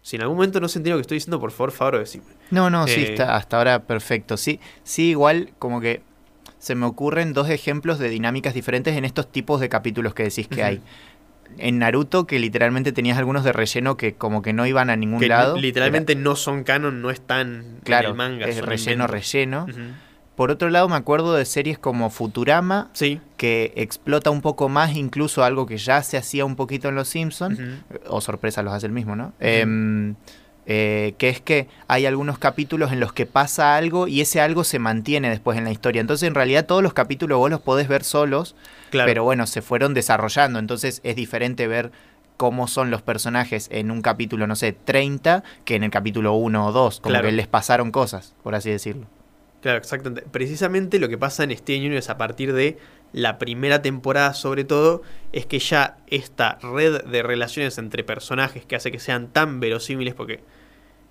Si 0.03 0.17
en 0.17 0.23
algún 0.23 0.39
momento 0.39 0.61
no 0.61 0.69
se 0.69 0.79
entiende 0.79 0.95
lo 0.95 0.99
que 0.99 1.03
estoy 1.03 1.17
diciendo, 1.17 1.39
por 1.39 1.51
favor, 1.53 1.73
Fabro, 1.73 1.99
decime. 1.99 2.25
No, 2.51 2.71
no, 2.71 2.87
sí, 2.89 3.01
Eh, 3.01 3.13
está 3.13 3.37
hasta 3.37 3.59
ahora 3.59 3.85
perfecto. 3.85 4.37
Sí, 4.37 4.59
sí, 4.83 5.11
igual 5.11 5.53
como 5.59 5.81
que 5.81 6.01
se 6.59 6.75
me 6.75 6.87
ocurren 6.87 7.35
dos 7.35 7.51
ejemplos 7.51 7.99
de 7.99 8.09
dinámicas 8.09 8.55
diferentes 8.55 8.97
en 8.97 9.05
estos 9.05 9.31
tipos 9.31 9.61
de 9.61 9.69
capítulos 9.69 10.15
que 10.15 10.23
decís 10.25 10.49
que 10.49 10.65
hay. 10.65 10.81
En 11.59 11.79
Naruto, 11.79 12.27
que 12.27 12.39
literalmente 12.39 12.93
tenías 12.93 13.19
algunos 13.19 13.45
de 13.45 13.53
relleno 13.53 13.97
que 13.97 14.15
como 14.15 14.43
que 14.43 14.53
no 14.53 14.67
iban 14.67 14.89
a 14.91 14.97
ningún 14.97 15.21
Que 15.21 15.29
lado. 15.29 15.57
literalmente 15.57 16.15
no 16.15 16.37
son 16.37 16.65
canon, 16.65 17.03
no 17.03 17.11
están 17.11 17.81
Claro, 17.85 18.09
en 18.09 18.11
el 18.13 18.17
manga. 18.17 18.47
es 18.47 18.61
relleno, 18.63 19.07
relleno. 19.07 19.67
Por 20.37 20.51
otro 20.51 20.71
lado, 20.71 20.89
me 20.89 20.97
acuerdo 20.97 21.35
de 21.35 21.45
series 21.45 21.79
como 21.79 22.09
Futurama, 22.09 22.89
Sí. 22.95 23.21
que 23.37 23.75
explota 23.77 24.31
un 24.31 24.41
poco 24.41 24.71
más 24.71 24.97
incluso 24.97 25.45
algo 25.45 25.67
que 25.67 25.77
ya 25.77 26.03
se 26.03 26.17
hacía 26.17 26.47
un 26.47 26.57
poquito 26.57 26.89
en 26.89 26.95
Los 26.95 27.09
Simpsons. 27.09 27.61
O 28.07 28.23
sorpresa 28.23 28.63
los 28.63 28.73
hace 28.73 28.87
el 28.87 28.93
mismo, 28.93 29.17
¿no? 29.17 29.35
Eh, 29.39 30.15
que 30.67 31.17
es 31.21 31.41
que 31.41 31.69
hay 31.89 32.07
algunos 32.07 32.39
capítulos 32.39 32.93
en 32.93 33.01
los 33.01 33.13
que 33.13 33.27
pasa 33.27 33.77
algo 33.77 34.07
y 34.09 34.21
ese 34.21 34.41
algo 34.41 34.63
se 34.65 34.79
mantiene 34.79 35.29
después 35.31 35.59
en 35.59 35.65
la 35.65 35.73
historia. 35.73 36.01
Entonces, 36.01 36.27
en 36.29 36.35
realidad, 36.35 36.67
todos 36.67 36.83
los 36.83 36.93
capítulos 36.93 37.39
vos 37.39 37.51
los 37.51 37.61
podés 37.61 37.89
ver 37.89 38.05
solos, 38.05 38.55
Claro. 38.91 39.07
pero 39.09 39.25
bueno, 39.25 39.47
se 39.47 39.63
fueron 39.63 39.95
desarrollando. 39.95 40.59
Entonces, 40.59 41.01
es 41.05 41.17
diferente 41.17 41.67
ver 41.67 41.91
cómo 42.37 42.69
son 42.69 42.91
los 42.91 43.03
personajes 43.03 43.69
en 43.71 43.91
un 43.91 44.01
capítulo, 44.01 44.47
no 44.47 44.57
sé, 44.57 44.73
30, 44.73 45.43
que 45.65 45.75
en 45.77 45.83
el 45.85 45.91
capítulo 45.91 46.35
1 46.35 46.67
o 46.67 46.73
2. 46.73 47.01
Como 47.01 47.11
Claro. 47.13 47.27
que 47.29 47.33
les 47.33 47.47
pasaron 47.47 47.91
cosas, 47.91 48.35
por 48.43 48.55
así 48.55 48.71
decirlo. 48.71 49.07
Claro, 49.61 49.77
exactamente. 49.79 50.27
Precisamente 50.31 50.99
lo 50.99 51.09
que 51.11 51.19
pasa 51.19 51.45
en 51.45 51.55
Steven 51.57 51.83
Universe 51.83 52.11
a 52.11 52.17
partir 52.17 52.55
de 52.55 52.79
la 53.13 53.39
primera 53.39 53.83
temporada, 53.83 54.35
sobre 54.35 54.65
todo, 54.65 55.03
es 55.33 55.47
que 55.47 55.59
ya 55.59 55.99
esta 56.07 56.59
red 56.63 57.05
de 57.05 57.23
relaciones 57.23 57.79
entre 57.79 58.05
personajes 58.05 58.65
que 58.65 58.77
hace 58.77 58.93
que 58.93 59.01
sean 59.01 59.33
tan 59.33 59.61
verosímiles, 59.61 60.15
porque 60.15 60.41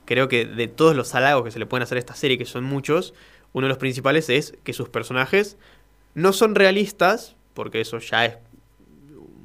creo 0.06 0.28
que 0.28 0.46
de 0.46 0.68
todos 0.68 0.96
los 0.96 1.14
halagos 1.16 1.44
que 1.44 1.52
se 1.52 1.60
le 1.60 1.66
pueden 1.66 1.84
hacer 1.84 1.98
a 1.98 2.00
esta 2.00 2.16
serie, 2.16 2.38
que 2.38 2.46
son 2.46 2.64
muchos, 2.64 3.14
uno 3.54 3.66
de 3.66 3.70
los 3.70 3.78
principales 3.78 4.30
es 4.30 4.58
que 4.64 4.74
sus 4.74 4.90
personajes 4.90 5.58
no 6.14 6.34
son 6.34 6.56
realistas, 6.56 7.36
porque 7.54 7.82
eso 7.82 8.00
ya 8.00 8.26
es 8.26 8.38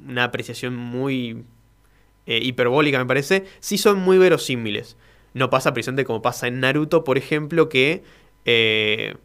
una 0.07 0.23
apreciación 0.25 0.75
muy 0.75 1.43
eh, 2.25 2.39
hiperbólica, 2.41 2.97
me 2.99 3.05
parece, 3.05 3.45
sí 3.59 3.77
son 3.77 3.99
muy 3.99 4.17
verosímiles. 4.17 4.97
No 5.33 5.49
pasa 5.49 5.73
precisamente 5.73 6.05
como 6.05 6.21
pasa 6.21 6.47
en 6.47 6.59
Naruto, 6.59 7.03
por 7.03 7.17
ejemplo, 7.17 7.67
que, 7.67 8.03
eh, 8.45 9.15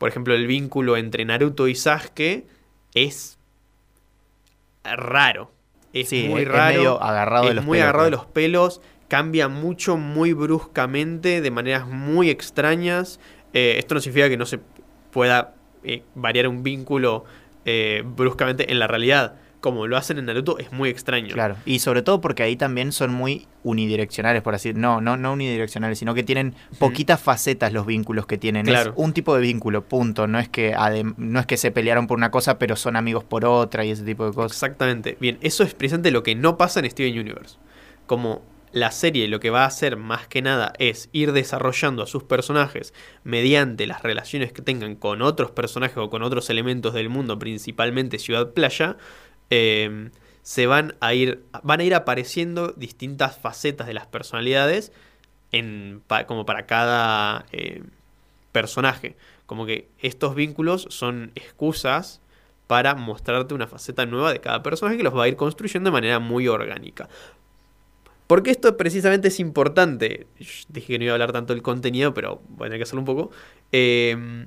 por 0.00 0.08
ejemplo, 0.08 0.34
el 0.34 0.46
vínculo 0.46 0.96
entre 0.96 1.24
Naruto 1.26 1.68
y 1.68 1.74
Sasuke 1.74 2.46
es 2.94 3.38
raro. 4.82 5.52
Es 5.92 6.08
Sí, 6.08 6.26
muy 6.28 6.42
es- 6.42 6.48
raro. 6.48 6.74
medio 6.76 7.02
agarrado 7.02 7.44
de 7.44 7.50
es 7.50 7.56
los 7.56 7.64
muy 7.66 7.76
pelos, 7.76 7.84
agarrado 7.84 8.04
de 8.06 8.10
los 8.12 8.24
pelos. 8.26 8.80
Cambia 9.08 9.48
mucho, 9.48 9.96
muy 9.96 10.32
bruscamente, 10.32 11.40
de 11.40 11.50
maneras 11.50 11.86
muy 11.86 12.30
extrañas. 12.30 13.20
Eh, 13.52 13.74
esto 13.78 13.94
no 13.94 14.00
significa 14.00 14.28
que 14.28 14.36
no 14.36 14.46
se 14.46 14.60
pueda 15.12 15.54
eh, 15.84 16.02
variar 16.14 16.46
un 16.48 16.62
vínculo 16.62 17.24
eh, 17.64 18.02
bruscamente 18.06 18.70
en 18.72 18.78
la 18.78 18.86
realidad. 18.86 19.34
Como 19.60 19.86
lo 19.86 19.96
hacen 19.96 20.18
en 20.18 20.26
Naruto, 20.26 20.58
es 20.58 20.72
muy 20.72 20.88
extraño. 20.88 21.34
Claro. 21.34 21.56
Y 21.66 21.80
sobre 21.80 22.02
todo 22.02 22.20
porque 22.20 22.42
ahí 22.42 22.56
también 22.56 22.92
son 22.92 23.12
muy 23.12 23.46
unidireccionales, 23.62 24.40
por 24.42 24.54
así 24.54 24.72
No, 24.72 25.00
no, 25.00 25.16
no 25.18 25.34
unidireccionales, 25.34 25.98
sino 25.98 26.14
que 26.14 26.22
tienen 26.22 26.54
poquitas 26.78 27.20
facetas 27.20 27.72
los 27.72 27.84
vínculos 27.84 28.26
que 28.26 28.38
tienen. 28.38 28.64
Claro. 28.64 28.90
Es 28.90 28.96
un 28.96 29.12
tipo 29.12 29.34
de 29.34 29.42
vínculo, 29.42 29.84
punto. 29.84 30.26
No 30.26 30.38
es 30.38 30.48
que 30.48 30.74
no 31.16 31.40
es 31.40 31.46
que 31.46 31.56
se 31.56 31.70
pelearon 31.70 32.06
por 32.06 32.16
una 32.16 32.30
cosa, 32.30 32.58
pero 32.58 32.76
son 32.76 32.96
amigos 32.96 33.24
por 33.24 33.44
otra 33.44 33.84
y 33.84 33.90
ese 33.90 34.04
tipo 34.04 34.26
de 34.26 34.32
cosas. 34.32 34.52
Exactamente. 34.52 35.16
Bien, 35.20 35.38
eso 35.42 35.62
es 35.62 35.74
precisamente 35.74 36.10
lo 36.10 36.22
que 36.22 36.34
no 36.34 36.56
pasa 36.56 36.80
en 36.80 36.90
Steven 36.90 37.18
Universe. 37.18 37.56
Como 38.06 38.42
la 38.72 38.92
serie 38.92 39.28
lo 39.28 39.40
que 39.40 39.50
va 39.50 39.64
a 39.64 39.66
hacer 39.66 39.96
más 39.96 40.28
que 40.28 40.42
nada 40.42 40.72
es 40.78 41.08
ir 41.12 41.32
desarrollando 41.32 42.02
a 42.02 42.06
sus 42.06 42.22
personajes 42.22 42.94
mediante 43.24 43.86
las 43.86 44.02
relaciones 44.02 44.52
que 44.52 44.62
tengan 44.62 44.94
con 44.94 45.22
otros 45.22 45.50
personajes 45.50 45.96
o 45.96 46.10
con 46.10 46.22
otros 46.22 46.50
elementos 46.50 46.94
del 46.94 47.08
mundo, 47.08 47.38
principalmente 47.38 48.18
Ciudad 48.18 48.52
Playa, 48.52 48.96
eh, 49.50 50.10
se 50.42 50.66
van 50.66 50.94
a 51.00 51.14
ir 51.14 51.44
van 51.62 51.80
a 51.80 51.84
ir 51.84 51.94
apareciendo 51.94 52.68
distintas 52.68 53.38
facetas 53.38 53.86
de 53.86 53.94
las 53.94 54.06
personalidades 54.06 54.92
en, 55.52 56.02
como 56.26 56.46
para 56.46 56.66
cada 56.66 57.46
eh, 57.52 57.82
personaje. 58.52 59.16
Como 59.46 59.66
que 59.66 59.88
estos 60.00 60.34
vínculos 60.34 60.86
son 60.90 61.32
excusas 61.34 62.20
para 62.66 62.94
mostrarte 62.94 63.54
una 63.54 63.66
faceta 63.66 64.06
nueva 64.06 64.32
de 64.32 64.40
cada 64.40 64.62
personaje 64.62 64.96
que 64.96 65.02
los 65.02 65.16
va 65.16 65.24
a 65.24 65.28
ir 65.28 65.36
construyendo 65.36 65.90
de 65.90 65.92
manera 65.92 66.20
muy 66.20 66.46
orgánica. 66.46 67.08
Porque 68.28 68.52
esto 68.52 68.76
precisamente 68.76 69.28
es 69.28 69.40
importante. 69.40 70.28
Dije 70.68 70.86
que 70.86 70.98
no 70.98 71.04
iba 71.04 71.12
a 71.12 71.14
hablar 71.14 71.32
tanto 71.32 71.52
del 71.52 71.62
contenido, 71.62 72.14
pero 72.14 72.40
voy 72.48 72.66
a 72.66 72.68
tener 72.68 72.78
que 72.78 72.84
hacerlo 72.84 73.00
un 73.00 73.06
poco. 73.06 73.30
Eh, 73.72 74.46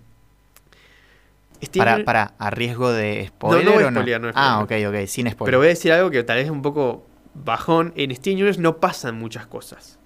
Para, 1.78 2.04
para, 2.04 2.34
a 2.38 2.50
riesgo 2.50 2.92
de 2.92 3.28
spoiler 3.28 3.64
No, 3.66 3.72
no 3.72 3.76
voy 3.76 3.84
a 3.84 3.92
no? 4.20 4.28
no 4.28 4.32
ah, 4.36 4.62
ok, 4.62 4.72
ok, 4.88 5.08
sin 5.08 5.30
spoiler. 5.30 5.46
Pero 5.46 5.58
voy 5.60 5.68
a 5.68 5.70
decir 5.70 5.92
algo 5.92 6.12
que 6.12 6.24
tal 6.24 6.38
vez 6.38 6.46
es 6.46 6.52
un 6.52 6.62
poco 6.62 7.06
bajón. 7.34 7.94
En 7.96 8.14
Steven 8.16 8.38
Universe 8.38 8.62
no 8.62 8.78
pasan 8.78 9.18
muchas 9.18 9.46
cosas. 9.48 10.00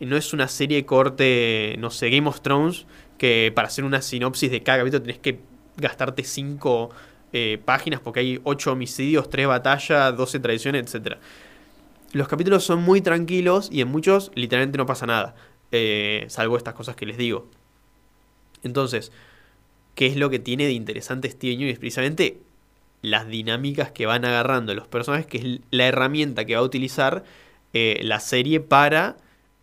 Y 0.00 0.06
no 0.06 0.16
es 0.16 0.32
una 0.32 0.48
serie 0.48 0.84
corte, 0.84 1.76
no 1.78 1.90
sé, 1.90 2.10
Game 2.10 2.28
of 2.28 2.40
Thrones, 2.40 2.86
que 3.18 3.52
para 3.54 3.68
hacer 3.68 3.84
una 3.84 4.02
sinopsis 4.02 4.50
de 4.50 4.62
cada 4.62 4.78
capítulo 4.78 5.02
tenés 5.02 5.18
que 5.18 5.40
gastarte 5.76 6.24
cinco 6.24 6.90
eh, 7.32 7.60
páginas 7.64 8.00
porque 8.00 8.20
hay 8.20 8.40
ocho 8.44 8.72
homicidios, 8.72 9.30
tres 9.30 9.46
batallas, 9.46 10.16
12 10.16 10.40
traiciones, 10.40 10.94
etc. 10.94 11.16
Los 12.12 12.28
capítulos 12.28 12.64
son 12.64 12.82
muy 12.82 13.00
tranquilos 13.00 13.68
y 13.72 13.80
en 13.80 13.88
muchos 13.88 14.32
literalmente 14.34 14.76
no 14.78 14.86
pasa 14.86 15.06
nada. 15.06 15.34
eh, 15.74 16.26
salvo 16.28 16.58
estas 16.58 16.74
cosas 16.74 16.96
que 16.96 17.06
les 17.06 17.16
digo. 17.16 17.48
Entonces, 18.62 19.10
¿qué 19.94 20.06
es 20.06 20.16
lo 20.16 20.30
que 20.30 20.38
tiene 20.38 20.66
de 20.66 20.72
interesante 20.72 21.30
Steven 21.30 21.56
Universe? 21.56 21.80
Precisamente 21.80 22.38
las 23.02 23.26
dinámicas 23.26 23.90
que 23.90 24.06
van 24.06 24.24
agarrando 24.24 24.74
los 24.74 24.86
personajes, 24.86 25.26
que 25.26 25.38
es 25.38 25.60
la 25.70 25.86
herramienta 25.86 26.44
que 26.44 26.54
va 26.54 26.60
a 26.60 26.64
utilizar 26.64 27.24
eh, 27.74 28.00
la 28.02 28.20
serie 28.20 28.60
para 28.60 29.16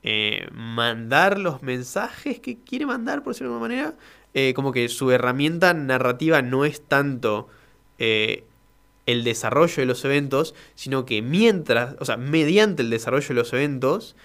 eh, 0.03 0.47
mandar 0.51 1.39
los 1.39 1.63
mensajes 1.63 2.39
que 2.39 2.57
quiere 2.57 2.85
mandar, 2.85 3.23
por 3.23 3.33
decirlo 3.33 3.51
de 3.51 3.55
alguna 3.55 3.75
manera. 3.75 3.97
Eh, 4.33 4.53
como 4.53 4.71
que 4.71 4.87
su 4.89 5.09
herramienta 5.09 5.73
narrativa 5.73 6.41
no 6.41 6.65
es 6.65 6.81
tanto 6.81 7.47
el 7.97 9.25
desarrollo 9.25 9.75
de 9.75 9.85
los 9.85 10.05
eventos, 10.05 10.55
sino 10.75 11.05
que 11.05 11.21
mientras, 11.21 11.97
o 11.99 12.05
sea, 12.05 12.15
mediante 12.15 12.81
el 12.81 12.89
desarrollo 12.89 13.27
de 13.27 13.33
los 13.33 13.51
eventos, 13.51 14.15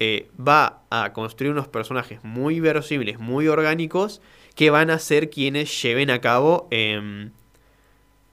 eh, 0.00 0.28
va 0.36 0.82
a 0.90 1.12
construir 1.12 1.52
unos 1.52 1.68
personajes 1.68 2.22
muy 2.24 2.60
verosímiles, 2.60 3.18
muy 3.18 3.48
orgánicos, 3.48 4.20
que 4.54 4.70
van 4.70 4.90
a 4.90 4.98
ser 4.98 5.30
quienes 5.30 5.82
lleven 5.82 6.10
a 6.10 6.20
cabo 6.20 6.68
em, 6.70 7.30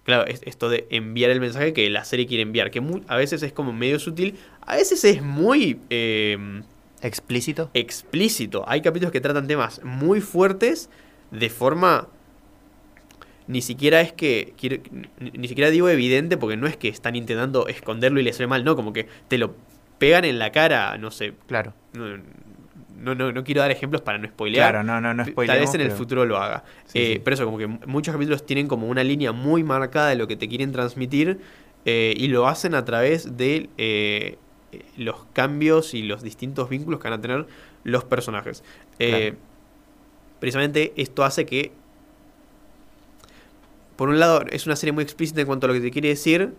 claro, 0.04 0.26
es 0.26 0.42
esto 0.46 0.70
de 0.70 0.88
enviar 0.90 1.32
el 1.32 1.40
mensaje 1.40 1.74
que 1.74 1.90
la 1.90 2.04
serie 2.04 2.28
quiere 2.28 2.44
enviar, 2.44 2.72
que 2.72 2.82
a 3.08 3.16
veces 3.16 3.44
es 3.44 3.54
como 3.54 3.74
medio 3.74 4.00
sutil, 4.00 4.38
a 4.62 4.76
veces 4.76 5.04
es 5.04 5.22
muy 5.22 5.80
eh, 5.90 6.62
¿Explícito? 7.02 7.70
explícito. 7.74 8.64
Hay 8.68 8.82
capítulos 8.82 9.12
que 9.12 9.22
tratan 9.22 9.48
temas 9.48 9.84
muy 9.84 10.22
fuertes 10.22 10.90
de 11.32 11.50
forma 11.50 12.08
ni 13.48 13.62
siquiera 13.62 14.02
es 14.02 14.14
que 14.14 14.54
ni, 15.20 15.32
ni 15.32 15.48
siquiera 15.48 15.70
digo 15.70 15.90
evidente 15.90 16.38
porque 16.38 16.58
no 16.58 16.68
es 16.68 16.78
que 16.78 16.88
están 16.88 17.16
intentando 17.16 17.68
esconderlo 17.68 18.20
y 18.20 18.24
les 18.24 18.38
ve 18.38 18.48
mal, 18.48 18.64
no, 18.64 18.76
como 18.76 18.94
que 18.94 19.08
te 19.28 19.38
lo 19.38 19.56
pegan 20.02 20.26
en 20.26 20.40
la 20.40 20.52
cara, 20.52 20.98
no 20.98 21.12
sé, 21.12 21.34
Claro. 21.48 21.74
no, 21.94 22.18
no, 23.16 23.32
no, 23.32 23.44
quiero 23.44 23.62
dar 23.62 23.70
ejemplos 23.72 24.02
para 24.02 24.18
no 24.18 24.28
spoilear. 24.28 24.72
Claro, 24.72 24.84
no, 24.84 25.00
no, 25.00 25.14
no 25.14 25.24
Tal 25.26 25.60
vez 25.60 25.74
en 25.76 25.82
el 25.82 25.88
pero- 25.88 25.98
futuro 25.98 26.26
lo 26.26 26.38
haga. 26.38 26.64
Sí, 26.86 27.00
Eh, 27.00 27.14
sí. 27.14 27.22
Pero 27.24 27.34
eso, 27.36 27.46
como 27.46 27.58
que 27.60 27.68
muchos 27.68 28.12
capítulos 28.14 28.46
tienen 28.46 28.68
como 28.68 28.88
una 28.88 29.04
línea 29.04 29.32
muy 29.32 29.64
marcada 29.64 30.10
de 30.10 30.16
lo 30.16 30.28
que 30.28 30.36
te 30.36 30.48
quieren 30.50 30.72
transmitir 30.72 31.40
eh, 31.86 32.14
y 32.18 32.28
lo 32.30 32.48
hacen 32.48 32.74
a 32.76 32.84
través 32.84 33.38
de 33.38 33.70
eh, 33.78 34.38
los 34.98 35.26
cambios 35.34 35.94
y 35.94 36.02
los 36.04 36.22
distintos 36.24 36.68
vínculos 36.70 37.00
que 37.00 37.10
van 37.10 37.20
a 37.20 37.22
tener 37.22 37.46
los 37.84 38.04
personajes. 38.04 38.64
Claro. 38.98 39.36
Precisamente 40.40 40.94
esto 40.96 41.24
hace 41.24 41.46
que, 41.46 41.72
por 43.96 44.10
un 44.10 44.20
lado, 44.20 44.44
es 44.50 44.66
una 44.66 44.76
serie 44.76 44.94
muy 44.94 45.04
explícita 45.04 45.42
en 45.42 45.48
cuanto 45.48 45.66
a 45.66 45.70
lo 45.70 45.74
que 45.76 45.82
te 45.82 45.92
quiere 45.92 46.10
decir, 46.10 46.54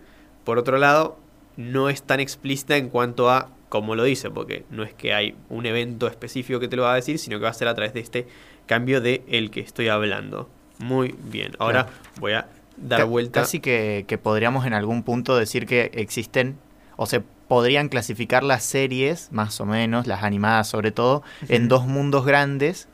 por 0.45 0.57
otro 0.57 0.77
lado, 0.77 1.17
no 1.57 1.89
es 1.89 2.03
tan 2.03 2.19
explícita 2.19 2.77
en 2.77 2.89
cuanto 2.89 3.29
a 3.29 3.49
cómo 3.69 3.95
lo 3.95 4.03
dice, 4.03 4.29
porque 4.29 4.65
no 4.69 4.83
es 4.83 4.93
que 4.93 5.13
hay 5.13 5.35
un 5.49 5.65
evento 5.65 6.07
específico 6.07 6.59
que 6.59 6.67
te 6.67 6.75
lo 6.75 6.83
va 6.83 6.93
a 6.93 6.95
decir, 6.95 7.17
sino 7.19 7.37
que 7.39 7.43
va 7.43 7.49
a 7.49 7.53
ser 7.53 7.67
a 7.67 7.75
través 7.75 7.93
de 7.93 7.99
este 8.01 8.27
cambio 8.65 9.01
de 9.01 9.23
el 9.27 9.49
que 9.51 9.59
estoy 9.61 9.87
hablando. 9.87 10.49
Muy 10.79 11.15
bien. 11.23 11.53
Ahora 11.59 11.85
Claro. 11.85 11.97
voy 12.19 12.31
a 12.33 12.47
dar 12.77 12.99
Ca- 12.99 13.05
vuelta. 13.05 13.41
Casi 13.41 13.59
que, 13.59 14.05
que 14.07 14.17
podríamos 14.17 14.65
en 14.65 14.73
algún 14.73 15.03
punto 15.03 15.35
decir 15.37 15.65
que 15.65 15.91
existen, 15.93 16.57
o 16.97 17.05
se 17.07 17.21
podrían 17.47 17.89
clasificar 17.89 18.43
las 18.43 18.63
series, 18.63 19.31
más 19.31 19.59
o 19.61 19.65
menos, 19.65 20.07
las 20.07 20.23
animadas 20.23 20.67
sobre 20.67 20.91
todo, 20.91 21.23
en 21.49 21.67
dos 21.67 21.85
mundos 21.87 22.25
grandes. 22.25 22.87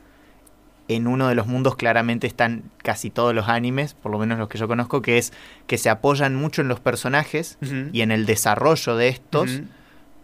En 0.90 1.06
uno 1.06 1.28
de 1.28 1.36
los 1.36 1.46
mundos 1.46 1.76
claramente 1.76 2.26
están 2.26 2.64
casi 2.78 3.10
todos 3.10 3.32
los 3.32 3.48
animes, 3.48 3.94
por 3.94 4.10
lo 4.10 4.18
menos 4.18 4.40
los 4.40 4.48
que 4.48 4.58
yo 4.58 4.66
conozco, 4.66 5.02
que 5.02 5.18
es 5.18 5.32
que 5.68 5.78
se 5.78 5.88
apoyan 5.88 6.34
mucho 6.34 6.62
en 6.62 6.68
los 6.68 6.80
personajes 6.80 7.58
y 7.92 8.00
en 8.00 8.10
el 8.10 8.26
desarrollo 8.26 8.96
de 8.96 9.06
estos 9.06 9.60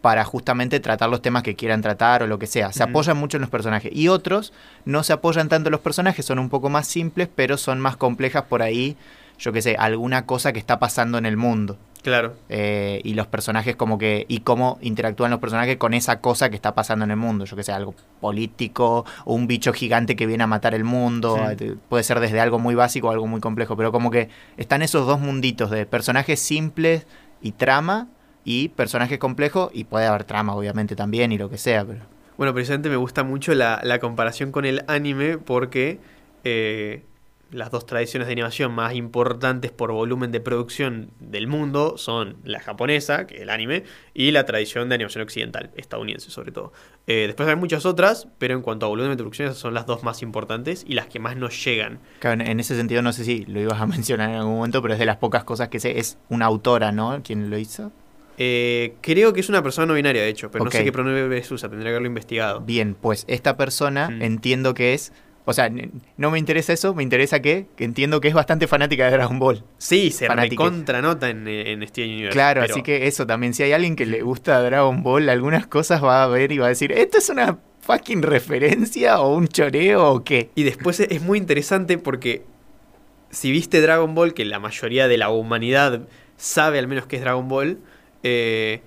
para 0.00 0.24
justamente 0.24 0.80
tratar 0.80 1.08
los 1.08 1.22
temas 1.22 1.44
que 1.44 1.54
quieran 1.54 1.82
tratar 1.82 2.24
o 2.24 2.26
lo 2.26 2.40
que 2.40 2.48
sea. 2.48 2.72
Se 2.72 2.82
apoyan 2.82 3.16
mucho 3.16 3.36
en 3.36 3.42
los 3.42 3.50
personajes. 3.50 3.92
Y 3.94 4.08
otros 4.08 4.52
no 4.84 5.04
se 5.04 5.12
apoyan 5.12 5.48
tanto 5.48 5.68
en 5.68 5.72
los 5.72 5.80
personajes, 5.82 6.26
son 6.26 6.40
un 6.40 6.48
poco 6.48 6.68
más 6.68 6.88
simples, 6.88 7.28
pero 7.32 7.56
son 7.56 7.78
más 7.78 7.96
complejas 7.96 8.42
por 8.44 8.60
ahí, 8.60 8.96
yo 9.38 9.52
qué 9.52 9.62
sé, 9.62 9.76
alguna 9.78 10.26
cosa 10.26 10.52
que 10.52 10.58
está 10.58 10.80
pasando 10.80 11.16
en 11.16 11.26
el 11.26 11.36
mundo. 11.36 11.78
Claro. 12.06 12.34
Eh, 12.48 13.00
y 13.02 13.14
los 13.14 13.26
personajes 13.26 13.74
como 13.74 13.98
que, 13.98 14.26
y 14.28 14.38
cómo 14.42 14.78
interactúan 14.80 15.32
los 15.32 15.40
personajes 15.40 15.76
con 15.76 15.92
esa 15.92 16.20
cosa 16.20 16.50
que 16.50 16.54
está 16.54 16.72
pasando 16.72 17.04
en 17.04 17.10
el 17.10 17.16
mundo. 17.16 17.46
Yo 17.46 17.56
que 17.56 17.64
sé, 17.64 17.72
algo 17.72 17.96
político, 18.20 19.04
o 19.24 19.34
un 19.34 19.48
bicho 19.48 19.72
gigante 19.72 20.14
que 20.14 20.24
viene 20.24 20.44
a 20.44 20.46
matar 20.46 20.72
el 20.72 20.84
mundo. 20.84 21.36
Sí. 21.36 21.64
eh, 21.64 21.74
Puede 21.88 22.04
ser 22.04 22.20
desde 22.20 22.38
algo 22.38 22.60
muy 22.60 22.76
básico 22.76 23.08
o 23.08 23.10
algo 23.10 23.26
muy 23.26 23.40
complejo. 23.40 23.76
Pero 23.76 23.90
como 23.90 24.12
que 24.12 24.28
están 24.56 24.82
esos 24.82 25.04
dos 25.04 25.18
munditos 25.18 25.68
de 25.72 25.84
personajes 25.84 26.38
simples 26.38 27.08
y 27.42 27.50
trama, 27.50 28.06
y 28.44 28.68
personajes 28.68 29.18
complejos, 29.18 29.70
y 29.74 29.82
puede 29.82 30.06
haber 30.06 30.22
trama 30.22 30.54
obviamente 30.54 30.94
también, 30.94 31.32
y 31.32 31.38
lo 31.38 31.50
que 31.50 31.58
sea, 31.58 31.84
pero... 31.84 32.02
Bueno, 32.38 32.54
precisamente 32.54 32.88
me 32.88 32.96
gusta 32.96 33.24
mucho 33.24 33.52
la, 33.52 33.80
la 33.82 33.98
comparación 33.98 34.52
con 34.52 34.64
el 34.64 34.84
anime 34.86 35.38
porque 35.38 35.98
eh, 36.44 37.02
las 37.52 37.70
dos 37.70 37.86
tradiciones 37.86 38.26
de 38.26 38.32
animación 38.32 38.72
más 38.72 38.94
importantes 38.94 39.70
por 39.70 39.92
volumen 39.92 40.32
de 40.32 40.40
producción 40.40 41.10
del 41.20 41.46
mundo 41.46 41.96
son 41.96 42.36
la 42.44 42.58
japonesa, 42.60 43.26
que 43.26 43.36
es 43.36 43.42
el 43.42 43.50
anime, 43.50 43.84
y 44.14 44.32
la 44.32 44.44
tradición 44.46 44.88
de 44.88 44.96
animación 44.96 45.22
occidental, 45.22 45.70
estadounidense 45.76 46.30
sobre 46.30 46.50
todo. 46.52 46.72
Eh, 47.06 47.24
después 47.28 47.48
hay 47.48 47.54
muchas 47.56 47.86
otras, 47.86 48.26
pero 48.38 48.54
en 48.54 48.62
cuanto 48.62 48.86
a 48.86 48.88
volumen 48.88 49.12
de 49.12 49.16
producción 49.16 49.46
esas 49.48 49.58
son 49.58 49.74
las 49.74 49.86
dos 49.86 50.02
más 50.02 50.22
importantes 50.22 50.84
y 50.88 50.94
las 50.94 51.06
que 51.06 51.20
más 51.20 51.36
nos 51.36 51.64
llegan. 51.64 52.00
Claro, 52.18 52.42
en- 52.42 52.58
ese 52.58 52.74
sentido, 52.76 53.00
no 53.02 53.12
sé 53.12 53.24
si 53.24 53.44
lo 53.44 53.60
ibas 53.60 53.80
a 53.80 53.86
mencionar 53.86 54.30
en 54.30 54.36
algún 54.36 54.56
momento, 54.56 54.82
pero 54.82 54.94
es 54.94 54.98
de 55.00 55.06
las 55.06 55.16
pocas 55.18 55.44
cosas 55.44 55.68
que 55.68 55.78
sé. 55.78 55.98
Es 56.00 56.18
una 56.28 56.46
autora, 56.46 56.90
¿no? 56.90 57.20
¿Quién 57.22 57.48
lo 57.48 57.58
hizo? 57.58 57.92
Eh, 58.38 58.96
creo 59.00 59.32
que 59.32 59.40
es 59.40 59.48
una 59.48 59.62
persona 59.62 59.86
no 59.86 59.94
binaria, 59.94 60.20
de 60.22 60.28
hecho, 60.28 60.50
pero 60.50 60.64
no 60.64 60.70
sé 60.70 60.84
qué 60.84 60.92
pronombre 60.92 61.42
usa, 61.50 61.68
tendría 61.70 61.84
que 61.86 61.94
haberlo 61.94 62.08
investigado. 62.08 62.60
Bien, 62.60 62.94
pues 63.00 63.24
esta 63.28 63.56
persona 63.56 64.10
Mm. 64.10 64.22
entiendo 64.22 64.74
que 64.74 64.92
es. 64.94 65.12
O 65.48 65.52
sea, 65.52 65.70
no 66.16 66.30
me 66.32 66.38
interesa 66.40 66.72
eso, 66.72 66.92
me 66.92 67.04
interesa 67.04 67.40
que, 67.40 67.66
que 67.76 67.84
entiendo 67.84 68.20
que 68.20 68.26
es 68.28 68.34
bastante 68.34 68.66
fanática 68.66 69.04
de 69.06 69.12
Dragon 69.12 69.38
Ball. 69.38 69.62
Sí, 69.78 70.10
se 70.10 70.26
recontranota 70.28 71.30
en, 71.30 71.46
eh, 71.46 71.70
en 71.70 71.86
Steven 71.86 72.10
Universe. 72.10 72.32
Claro, 72.36 72.62
pero- 72.62 72.74
así 72.74 72.82
que 72.82 73.06
eso 73.06 73.26
también. 73.26 73.54
Si 73.54 73.62
hay 73.62 73.72
alguien 73.72 73.94
que 73.94 74.06
le 74.06 74.22
gusta 74.22 74.60
Dragon 74.60 75.02
Ball, 75.04 75.28
algunas 75.28 75.66
cosas 75.68 76.02
va 76.02 76.24
a 76.24 76.26
ver 76.26 76.50
y 76.50 76.58
va 76.58 76.66
a 76.66 76.70
decir: 76.70 76.90
¿esto 76.90 77.18
es 77.18 77.28
una 77.30 77.58
fucking 77.82 78.22
referencia 78.22 79.20
o 79.20 79.36
un 79.36 79.46
choreo 79.46 80.10
o 80.10 80.24
qué? 80.24 80.50
Y 80.56 80.64
después 80.64 80.98
es 80.98 81.12
es 81.12 81.22
muy 81.22 81.38
interesante 81.38 81.96
porque 81.96 82.42
si 83.30 83.52
viste 83.52 83.80
Dragon 83.80 84.14
Ball, 84.16 84.34
que 84.34 84.44
la 84.44 84.58
mayoría 84.58 85.06
de 85.06 85.16
la 85.16 85.30
humanidad 85.30 86.02
sabe 86.36 86.78
al 86.80 86.88
menos 86.88 87.06
que 87.06 87.16
es 87.16 87.22
Dragon 87.22 87.48
Ball, 87.48 87.78
eh, 88.24 88.80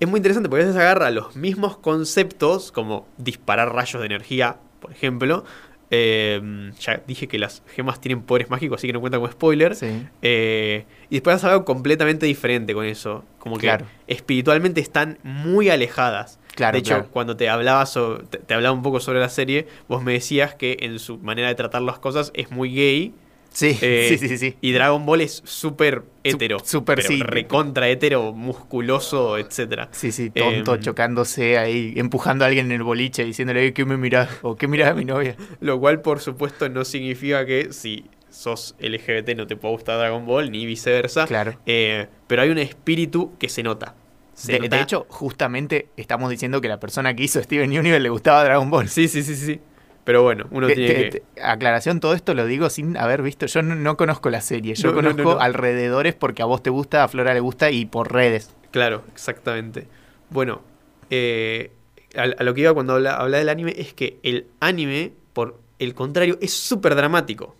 es 0.00 0.08
muy 0.08 0.18
interesante 0.18 0.48
porque 0.48 0.62
a 0.64 0.66
veces 0.66 0.80
agarra 0.80 1.10
los 1.10 1.36
mismos 1.36 1.76
conceptos, 1.76 2.72
como 2.72 3.06
disparar 3.18 3.74
rayos 3.74 4.00
de 4.00 4.06
energía, 4.06 4.56
por 4.80 4.92
ejemplo. 4.92 5.44
Eh, 5.90 6.70
ya 6.80 7.00
dije 7.06 7.28
que 7.28 7.38
las 7.38 7.62
gemas 7.74 8.00
tienen 8.00 8.22
poderes 8.22 8.50
mágicos, 8.50 8.80
así 8.80 8.86
que 8.86 8.92
no 8.92 9.00
cuenta 9.00 9.18
como 9.18 9.30
spoiler. 9.30 9.74
Sí. 9.74 10.06
Eh, 10.22 10.84
y 11.10 11.16
después 11.16 11.36
hace 11.36 11.46
algo 11.46 11.64
completamente 11.64 12.26
diferente 12.26 12.74
con 12.74 12.84
eso. 12.84 13.24
Como 13.38 13.56
que 13.56 13.62
Claro. 13.66 13.86
espiritualmente 14.06 14.80
están 14.80 15.18
muy 15.22 15.68
alejadas. 15.70 16.38
Claro, 16.54 16.72
de 16.74 16.78
hecho, 16.80 16.94
claro. 16.94 17.08
cuando 17.12 17.36
te 17.36 17.48
hablaba, 17.48 17.84
so- 17.86 18.18
te, 18.18 18.38
te 18.38 18.54
hablaba 18.54 18.74
un 18.74 18.82
poco 18.82 18.98
sobre 19.00 19.20
la 19.20 19.28
serie, 19.28 19.66
vos 19.88 20.02
me 20.02 20.12
decías 20.14 20.54
que 20.54 20.78
en 20.80 20.98
su 20.98 21.18
manera 21.18 21.48
de 21.48 21.54
tratar 21.54 21.82
las 21.82 21.98
cosas 21.98 22.30
es 22.34 22.50
muy 22.50 22.70
gay. 22.74 23.12
Sí, 23.56 23.78
eh, 23.80 24.06
sí, 24.20 24.28
sí, 24.28 24.36
sí. 24.36 24.56
Y 24.60 24.72
Dragon 24.72 25.06
Ball 25.06 25.22
es 25.22 25.40
súper 25.46 26.02
hetero. 26.22 26.58
súper 26.62 27.02
sí. 27.02 27.22
Recontra 27.22 27.88
hetero, 27.88 28.34
musculoso, 28.34 29.38
etcétera. 29.38 29.88
Sí, 29.92 30.12
sí, 30.12 30.28
tonto, 30.28 30.74
Em, 30.74 30.80
chocándose 30.82 31.56
ahí, 31.56 31.94
empujando 31.96 32.44
a 32.44 32.48
alguien 32.48 32.66
en 32.66 32.72
el 32.72 32.82
boliche, 32.82 33.24
diciéndole 33.24 33.72
que 33.72 33.86
me 33.86 33.96
mirás 33.96 34.28
o 34.42 34.56
que 34.56 34.68
mirás 34.68 34.90
a 34.90 34.94
mi 34.94 35.06
novia. 35.06 35.36
Lo 35.60 35.80
cual, 35.80 36.02
por 36.02 36.20
supuesto, 36.20 36.68
no 36.68 36.84
significa 36.84 37.46
que 37.46 37.72
si 37.72 38.04
sos 38.28 38.74
LGBT 38.78 39.30
no 39.36 39.46
te 39.46 39.56
pueda 39.56 39.72
gustar 39.72 39.98
Dragon 39.98 40.26
Ball, 40.26 40.50
ni 40.50 40.66
viceversa. 40.66 41.26
Claro. 41.26 41.58
Eh, 41.64 42.08
pero 42.26 42.42
hay 42.42 42.50
un 42.50 42.58
espíritu 42.58 43.32
que 43.38 43.48
se 43.48 43.62
nota. 43.62 43.94
De, 44.46 44.58
nota- 44.60 44.76
de 44.76 44.82
hecho, 44.82 45.06
justamente 45.08 45.88
estamos 45.96 46.28
diciendo 46.28 46.60
que 46.60 46.68
la 46.68 46.78
persona 46.78 47.16
que 47.16 47.22
hizo 47.22 47.42
Steven 47.42 47.70
Universe 47.70 48.00
le 48.00 48.10
gustaba 48.10 48.44
Dragon 48.44 48.68
Ball. 48.68 48.86
Sí, 48.90 49.08
sí, 49.08 49.22
sí, 49.22 49.34
sí. 49.34 49.60
Pero 50.06 50.22
bueno, 50.22 50.46
uno 50.52 50.68
Te- 50.68 50.74
tiene 50.76 50.94
te- 50.94 51.10
que. 51.10 51.20
te- 51.34 51.42
aclaración, 51.42 52.00
todo 52.00 52.14
esto 52.14 52.32
lo 52.32 52.46
digo 52.46 52.70
sin 52.70 52.96
haber 52.96 53.20
visto. 53.22 53.44
Yo 53.44 53.60
no, 53.60 53.74
no 53.74 53.98
conozco 53.98 54.30
la 54.30 54.40
serie, 54.40 54.74
yo 54.74 54.92
No, 54.92 54.94
no, 54.94 55.02
no, 55.02 55.10
conozco 55.10 55.34
no. 55.34 55.40
alrededores 55.40 56.14
porque 56.14 56.42
a 56.42 56.46
vos 56.46 56.62
te 56.62 56.70
gusta, 56.70 57.04
a 57.04 57.08
Flora 57.08 57.34
le 57.34 57.40
gusta 57.40 57.70
y 57.70 57.84
por 57.84 58.10
redes. 58.12 58.54
Claro, 58.70 59.02
exactamente. 59.12 59.86
Bueno, 60.30 60.62
eh, 61.10 61.70
a, 62.16 62.22
a 62.22 62.42
lo 62.44 62.54
que 62.54 62.62
iba 62.62 62.72
cuando 62.72 62.94
habla, 62.94 63.16
habla 63.16 63.38
del 63.38 63.48
anime 63.50 63.74
es 63.76 63.92
que 63.94 64.18
el 64.22 64.46
anime, 64.60 65.12
por 65.34 65.60
el 65.78 65.94
contrario, 65.94 66.38
es 66.40 66.52
súper 66.54 66.94
dramático. 66.94 67.56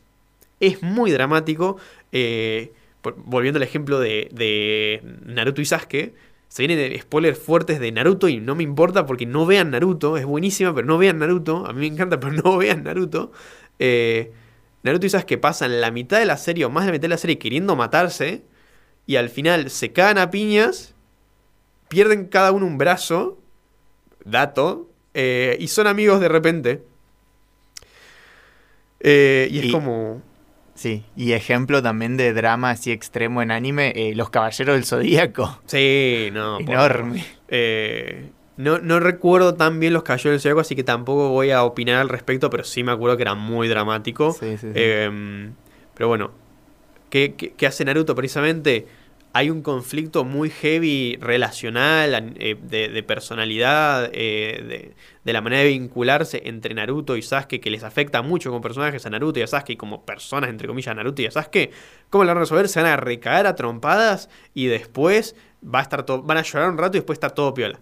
Es 0.60 0.82
muy 0.82 1.10
dramático. 1.10 1.76
eh, 2.12 2.72
por- 3.02 3.14
volviendo 3.18 3.58
al 3.58 3.62
ejemplo 3.62 4.00
de, 4.00 4.28
de 4.32 5.00
Naruto 5.24 5.60
y 5.60 5.64
Sasuke, 5.64 6.14
se 6.56 6.66
vienen 6.66 6.98
spoilers 6.98 7.38
fuertes 7.38 7.80
de 7.80 7.92
Naruto 7.92 8.30
y 8.30 8.40
no 8.40 8.54
me 8.54 8.62
importa 8.62 9.04
porque 9.04 9.26
no 9.26 9.44
vean 9.44 9.72
Naruto. 9.72 10.16
Es 10.16 10.24
buenísima, 10.24 10.74
pero 10.74 10.86
no 10.86 10.96
vean 10.96 11.18
Naruto. 11.18 11.66
A 11.66 11.74
mí 11.74 11.80
me 11.80 11.86
encanta, 11.86 12.18
pero 12.20 12.32
no 12.32 12.56
vean 12.56 12.82
Naruto. 12.82 13.30
Eh, 13.78 14.32
Naruto 14.82 15.04
y 15.04 15.10
Sasuke 15.10 15.36
pasan 15.36 15.82
la 15.82 15.90
mitad 15.90 16.18
de 16.18 16.24
la 16.24 16.38
serie 16.38 16.64
o 16.64 16.70
más 16.70 16.84
de 16.84 16.92
la 16.92 16.92
mitad 16.92 17.02
de 17.02 17.08
la 17.08 17.18
serie 17.18 17.38
queriendo 17.38 17.76
matarse. 17.76 18.42
Y 19.04 19.16
al 19.16 19.28
final 19.28 19.68
se 19.68 19.92
cagan 19.92 20.16
a 20.16 20.30
piñas 20.30 20.94
pierden 21.88 22.24
cada 22.24 22.52
uno 22.52 22.64
un 22.64 22.78
brazo, 22.78 23.38
dato, 24.24 24.88
eh, 25.12 25.58
y 25.60 25.68
son 25.68 25.86
amigos 25.86 26.20
de 26.20 26.28
repente. 26.30 26.82
Eh, 29.00 29.46
y 29.50 29.66
es 29.66 29.72
como... 29.72 30.22
Sí, 30.76 31.02
y 31.16 31.32
ejemplo 31.32 31.82
también 31.82 32.16
de 32.16 32.32
drama 32.32 32.70
así 32.70 32.92
extremo 32.92 33.42
en 33.42 33.50
anime, 33.50 33.92
eh, 33.96 34.14
Los 34.14 34.30
Caballeros 34.30 34.74
del 34.76 34.84
Zodíaco. 34.84 35.60
Sí, 35.66 36.28
no. 36.32 36.58
por- 36.64 36.70
Enorme. 36.70 37.24
eh, 37.48 38.30
no, 38.58 38.78
no 38.78 39.00
recuerdo 39.00 39.54
tan 39.54 39.80
bien 39.80 39.92
los 39.92 40.02
Caballeros 40.02 40.32
del 40.34 40.40
Zodiaco, 40.40 40.60
así 40.60 40.76
que 40.76 40.84
tampoco 40.84 41.30
voy 41.30 41.50
a 41.50 41.62
opinar 41.64 41.96
al 41.96 42.08
respecto, 42.08 42.48
pero 42.50 42.62
sí 42.64 42.82
me 42.84 42.92
acuerdo 42.92 43.16
que 43.16 43.22
era 43.22 43.34
muy 43.34 43.68
dramático. 43.68 44.32
Sí, 44.32 44.52
sí, 44.58 44.68
sí. 44.68 44.72
Eh, 44.74 45.50
pero 45.94 46.08
bueno, 46.08 46.30
¿qué, 47.10 47.34
qué, 47.36 47.52
qué 47.52 47.66
hace 47.66 47.84
Naruto 47.84 48.14
precisamente? 48.14 48.86
Hay 49.36 49.50
un 49.50 49.60
conflicto 49.60 50.24
muy 50.24 50.48
heavy 50.48 51.18
relacional, 51.20 52.34
eh, 52.38 52.56
de, 52.58 52.88
de 52.88 53.02
personalidad, 53.02 54.08
eh, 54.14 54.94
de, 55.24 55.32
la 55.32 55.42
manera 55.42 55.62
de 55.62 55.68
vincularse 55.68 56.40
entre 56.46 56.72
Naruto 56.72 57.18
y 57.18 57.22
Sasuke, 57.22 57.60
que 57.60 57.68
les 57.68 57.84
afecta 57.84 58.22
mucho 58.22 58.48
como 58.48 58.62
personajes 58.62 59.04
a 59.04 59.10
Naruto 59.10 59.38
y 59.38 59.42
a 59.42 59.46
Sasuke, 59.46 59.74
y 59.74 59.76
como 59.76 60.06
personas, 60.06 60.48
entre 60.48 60.66
comillas, 60.66 60.92
a 60.92 60.94
Naruto 60.94 61.20
y 61.20 61.26
a 61.26 61.30
Sasuke. 61.30 61.70
¿Cómo 62.08 62.24
lo 62.24 62.28
van 62.28 62.38
a 62.38 62.40
resolver? 62.40 62.66
Se 62.66 62.80
van 62.80 62.92
a 62.92 62.96
recaer 62.96 63.46
a 63.46 63.54
trompadas 63.54 64.30
y 64.54 64.68
después 64.68 65.36
va 65.62 65.80
a 65.80 65.82
estar 65.82 66.06
van 66.06 66.38
a 66.38 66.42
llorar 66.42 66.70
un 66.70 66.78
rato 66.78 66.96
y 66.96 67.00
después 67.00 67.16
está 67.16 67.28
todo 67.28 67.52
piola. 67.52 67.78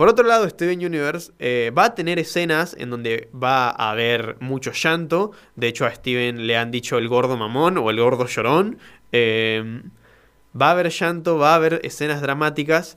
Por 0.00 0.08
otro 0.08 0.26
lado, 0.26 0.48
Steven 0.48 0.78
Universe 0.78 1.30
eh, 1.38 1.72
va 1.76 1.84
a 1.84 1.94
tener 1.94 2.18
escenas 2.18 2.74
en 2.78 2.88
donde 2.88 3.28
va 3.34 3.68
a 3.68 3.90
haber 3.90 4.38
mucho 4.40 4.72
llanto. 4.72 5.32
De 5.56 5.68
hecho, 5.68 5.84
a 5.84 5.94
Steven 5.94 6.46
le 6.46 6.56
han 6.56 6.70
dicho 6.70 6.96
el 6.96 7.06
gordo 7.06 7.36
mamón 7.36 7.76
o 7.76 7.90
el 7.90 8.00
gordo 8.00 8.26
llorón. 8.26 8.78
Eh, 9.12 9.82
va 10.58 10.68
a 10.68 10.70
haber 10.70 10.88
llanto, 10.88 11.36
va 11.36 11.52
a 11.52 11.56
haber 11.56 11.82
escenas 11.84 12.22
dramáticas 12.22 12.96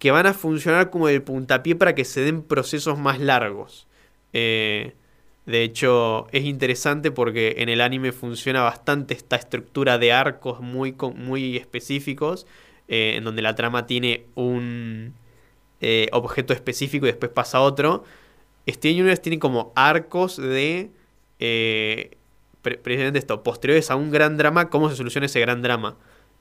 que 0.00 0.10
van 0.10 0.26
a 0.26 0.34
funcionar 0.34 0.90
como 0.90 1.08
el 1.08 1.22
puntapié 1.22 1.76
para 1.76 1.94
que 1.94 2.04
se 2.04 2.22
den 2.22 2.42
procesos 2.42 2.98
más 2.98 3.20
largos. 3.20 3.86
Eh, 4.32 4.94
de 5.44 5.62
hecho, 5.62 6.26
es 6.32 6.42
interesante 6.42 7.12
porque 7.12 7.54
en 7.58 7.68
el 7.68 7.80
anime 7.80 8.10
funciona 8.10 8.62
bastante 8.62 9.14
esta 9.14 9.36
estructura 9.36 9.96
de 9.96 10.12
arcos 10.12 10.60
muy, 10.60 10.92
muy 11.14 11.56
específicos, 11.56 12.48
eh, 12.88 13.14
en 13.14 13.22
donde 13.22 13.42
la 13.42 13.54
trama 13.54 13.86
tiene 13.86 14.24
un 14.34 15.14
eh, 15.80 16.08
objeto 16.12 16.52
específico 16.52 17.06
y 17.06 17.10
después 17.10 17.30
pasa 17.32 17.60
otro. 17.60 18.04
Steven 18.68 18.96
Universe 18.96 19.22
tiene 19.22 19.38
como 19.38 19.72
arcos 19.76 20.36
de 20.36 20.90
eh, 21.38 22.16
pre- 22.62 22.78
precisamente 22.78 23.18
esto, 23.18 23.42
posteriores 23.42 23.90
a 23.90 23.96
un 23.96 24.10
gran 24.10 24.36
drama, 24.36 24.70
cómo 24.70 24.90
se 24.90 24.96
soluciona 24.96 25.26
ese 25.26 25.40
gran 25.40 25.62
drama. 25.62 25.96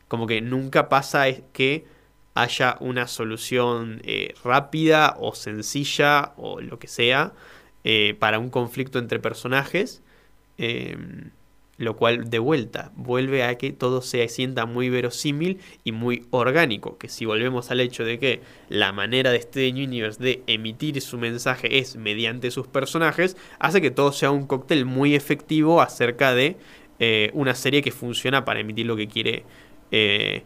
Como 0.07 0.27
que 0.27 0.41
nunca 0.41 0.89
pasa 0.89 1.27
es 1.27 1.41
que 1.53 1.85
haya 2.33 2.77
una 2.79 3.07
solución 3.07 4.01
eh, 4.03 4.33
rápida 4.43 5.15
o 5.19 5.33
sencilla 5.35 6.33
o 6.37 6.59
lo 6.61 6.79
que 6.79 6.87
sea 6.87 7.33
eh, 7.83 8.15
para 8.19 8.39
un 8.39 8.49
conflicto 8.49 8.99
entre 8.99 9.19
personajes. 9.19 10.01
Lo 11.77 11.97
cual 11.97 12.29
de 12.29 12.39
vuelta 12.39 12.91
vuelve 12.95 13.43
a 13.43 13.57
que 13.57 13.71
todo 13.71 14.01
se 14.01 14.27
sienta 14.29 14.65
muy 14.65 14.89
verosímil 14.89 15.59
y 15.83 15.91
muy 15.91 16.25
orgánico. 16.31 16.97
Que 16.97 17.09
si 17.09 17.25
volvemos 17.25 17.71
al 17.71 17.81
hecho 17.81 18.05
de 18.05 18.17
que 18.19 18.41
la 18.69 18.93
manera 18.93 19.31
de 19.31 19.41
Steven 19.41 19.75
Universe 19.75 20.23
de 20.23 20.43
emitir 20.47 21.01
su 21.01 21.17
mensaje 21.17 21.79
es 21.79 21.95
mediante 21.97 22.51
sus 22.51 22.67
personajes, 22.67 23.35
hace 23.59 23.81
que 23.81 23.91
todo 23.91 24.11
sea 24.11 24.31
un 24.31 24.47
cóctel 24.47 24.85
muy 24.85 25.15
efectivo 25.15 25.81
acerca 25.81 26.33
de 26.33 26.57
eh, 26.99 27.29
una 27.33 27.55
serie 27.55 27.81
que 27.81 27.91
funciona 27.91 28.45
para 28.45 28.61
emitir 28.61 28.85
lo 28.85 28.95
que 28.95 29.07
quiere 29.07 29.43
eh, 29.91 30.43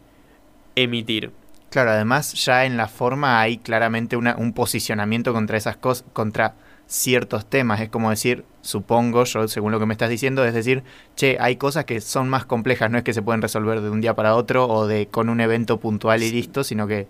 emitir. 0.75 1.31
Claro, 1.69 1.91
además 1.91 2.33
ya 2.33 2.65
en 2.65 2.77
la 2.77 2.87
forma 2.87 3.39
hay 3.39 3.59
claramente 3.59 4.17
un 4.17 4.53
posicionamiento 4.53 5.33
contra 5.33 5.55
esas 5.55 5.77
cosas, 5.77 6.03
contra 6.13 6.55
ciertos 6.89 7.45
temas. 7.45 7.79
Es 7.79 7.89
como 7.89 8.09
decir, 8.09 8.43
supongo, 8.61 9.23
yo 9.23 9.47
según 9.47 9.71
lo 9.71 9.79
que 9.79 9.85
me 9.85 9.93
estás 9.93 10.09
diciendo, 10.09 10.43
es 10.43 10.53
decir, 10.53 10.83
che, 11.15 11.37
hay 11.39 11.55
cosas 11.55 11.85
que 11.85 12.01
son 12.01 12.27
más 12.27 12.45
complejas, 12.45 12.91
no 12.91 12.97
es 12.97 13.03
que 13.03 13.13
se 13.13 13.21
pueden 13.21 13.41
resolver 13.41 13.79
de 13.79 13.89
un 13.89 14.01
día 14.01 14.15
para 14.15 14.35
otro 14.35 14.67
o 14.67 14.87
de 14.87 15.07
con 15.07 15.29
un 15.29 15.39
evento 15.39 15.79
puntual 15.79 16.23
y 16.23 16.31
listo, 16.31 16.63
sino 16.63 16.87
que 16.87 17.07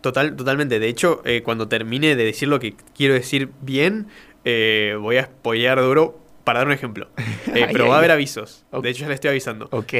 Total, 0.00 0.36
totalmente. 0.36 0.78
De 0.78 0.88
hecho, 0.88 1.20
eh, 1.24 1.42
cuando 1.42 1.66
termine 1.66 2.14
de 2.14 2.24
decir 2.24 2.46
lo 2.46 2.60
que 2.60 2.74
quiero 2.94 3.14
decir 3.14 3.50
bien, 3.62 4.06
eh, 4.44 4.96
voy 5.00 5.16
a 5.16 5.24
spoilear 5.24 5.80
duro 5.80 6.16
para 6.44 6.60
dar 6.60 6.68
un 6.68 6.72
ejemplo. 6.72 7.08
Eh, 7.54 7.64
Ay, 7.64 7.72
pero 7.72 7.84
ay, 7.84 7.90
va 7.90 7.94
a 7.94 7.98
haber 7.98 8.10
avisos. 8.10 8.66
De 8.82 8.90
hecho, 8.90 9.02
ya 9.02 9.08
le 9.08 9.14
estoy 9.14 9.30
avisando. 9.30 9.68
Ok. 9.70 9.92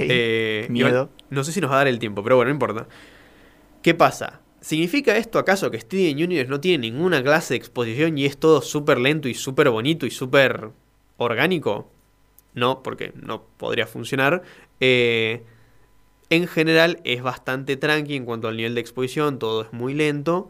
Miedo. 0.68 0.68
igual, 0.68 1.08
no 1.30 1.42
sé 1.42 1.52
si 1.52 1.60
nos 1.60 1.70
va 1.70 1.76
a 1.76 1.78
dar 1.78 1.86
el 1.86 1.98
tiempo, 1.98 2.22
pero 2.22 2.36
bueno, 2.36 2.50
no 2.50 2.54
importa. 2.54 2.86
¿Qué 3.82 3.94
pasa? 3.94 4.40
¿Significa 4.66 5.16
esto 5.16 5.38
acaso 5.38 5.70
que 5.70 5.78
Steven 5.78 6.16
Universe 6.16 6.50
no 6.50 6.58
tiene 6.58 6.90
ninguna 6.90 7.22
clase 7.22 7.54
de 7.54 7.58
exposición 7.58 8.18
y 8.18 8.26
es 8.26 8.36
todo 8.36 8.60
súper 8.62 8.98
lento 8.98 9.28
y 9.28 9.34
súper 9.34 9.70
bonito 9.70 10.06
y 10.06 10.10
súper 10.10 10.70
orgánico? 11.18 11.88
No, 12.52 12.82
porque 12.82 13.12
no 13.14 13.44
podría 13.58 13.86
funcionar. 13.86 14.42
Eh, 14.80 15.44
en 16.30 16.48
general 16.48 16.98
es 17.04 17.22
bastante 17.22 17.76
tranqui 17.76 18.16
en 18.16 18.24
cuanto 18.24 18.48
al 18.48 18.56
nivel 18.56 18.74
de 18.74 18.80
exposición, 18.80 19.38
todo 19.38 19.62
es 19.62 19.72
muy 19.72 19.94
lento. 19.94 20.48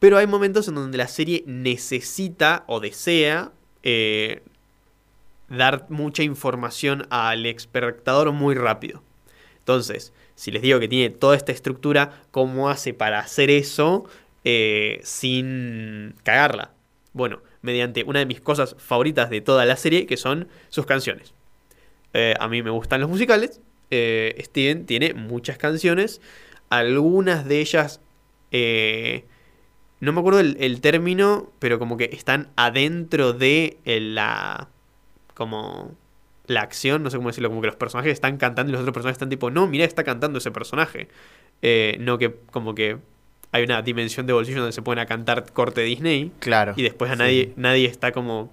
Pero 0.00 0.18
hay 0.18 0.26
momentos 0.26 0.68
en 0.68 0.74
donde 0.74 0.98
la 0.98 1.08
serie 1.08 1.44
necesita 1.46 2.64
o 2.66 2.78
desea 2.78 3.52
eh, 3.82 4.42
dar 5.48 5.86
mucha 5.88 6.22
información 6.22 7.06
al 7.08 7.46
espectador 7.46 8.32
muy 8.32 8.54
rápido. 8.54 9.02
Entonces, 9.60 10.12
si 10.34 10.50
les 10.50 10.62
digo 10.62 10.80
que 10.80 10.88
tiene 10.88 11.14
toda 11.14 11.36
esta 11.36 11.52
estructura, 11.52 12.22
¿cómo 12.30 12.68
hace 12.68 12.92
para 12.92 13.20
hacer 13.20 13.50
eso 13.50 14.04
eh, 14.44 15.00
sin 15.02 16.16
cagarla? 16.22 16.72
Bueno, 17.12 17.40
mediante 17.62 18.02
una 18.04 18.18
de 18.18 18.26
mis 18.26 18.40
cosas 18.40 18.74
favoritas 18.78 19.30
de 19.30 19.40
toda 19.40 19.64
la 19.64 19.76
serie, 19.76 20.06
que 20.06 20.16
son 20.16 20.48
sus 20.68 20.86
canciones. 20.86 21.34
Eh, 22.12 22.34
a 22.38 22.48
mí 22.48 22.62
me 22.62 22.70
gustan 22.70 23.00
los 23.00 23.10
musicales. 23.10 23.60
eh, 23.90 24.36
Steven 24.44 24.86
tiene 24.86 25.14
muchas 25.14 25.56
canciones. 25.56 26.20
Algunas 26.68 27.46
de 27.46 27.60
ellas... 27.60 28.00
no 30.00 30.12
me 30.12 30.20
acuerdo 30.20 30.40
el, 30.40 30.80
término, 30.80 31.52
pero 31.60 31.78
como 31.78 31.96
que 31.96 32.10
están 32.12 32.50
adentro 32.56 33.32
de 33.32 33.78
la... 33.84 34.68
Como... 35.34 35.96
La 36.46 36.60
acción, 36.60 37.02
no 37.02 37.10
sé 37.10 37.16
cómo 37.16 37.30
decirlo, 37.30 37.48
como 37.48 37.60
que 37.60 37.68
los 37.68 37.76
personajes 37.76 38.12
están 38.12 38.36
cantando 38.36 38.70
y 38.70 38.72
los 38.72 38.82
otros 38.82 38.92
personajes 38.92 39.16
están 39.16 39.30
tipo, 39.30 39.50
no, 39.50 39.66
mira, 39.66 39.84
está 39.84 40.04
cantando 40.04 40.38
ese 40.38 40.50
personaje. 40.50 41.08
Eh, 41.62 41.96
no 42.00 42.18
que 42.18 42.34
como 42.50 42.74
que 42.74 42.98
hay 43.52 43.62
una 43.62 43.82
dimensión 43.82 44.26
de 44.26 44.32
bolsillo 44.32 44.58
donde 44.58 44.72
se 44.72 44.82
pueden 44.82 44.98
a 44.98 45.06
cantar 45.06 45.50
corte 45.52 45.82
Disney 45.82 46.32
claro. 46.40 46.74
y 46.76 46.82
después 46.82 47.10
a 47.10 47.14
sí, 47.14 47.18
nadie, 47.18 47.52
nadie 47.56 47.86
está 47.86 48.12
como, 48.12 48.50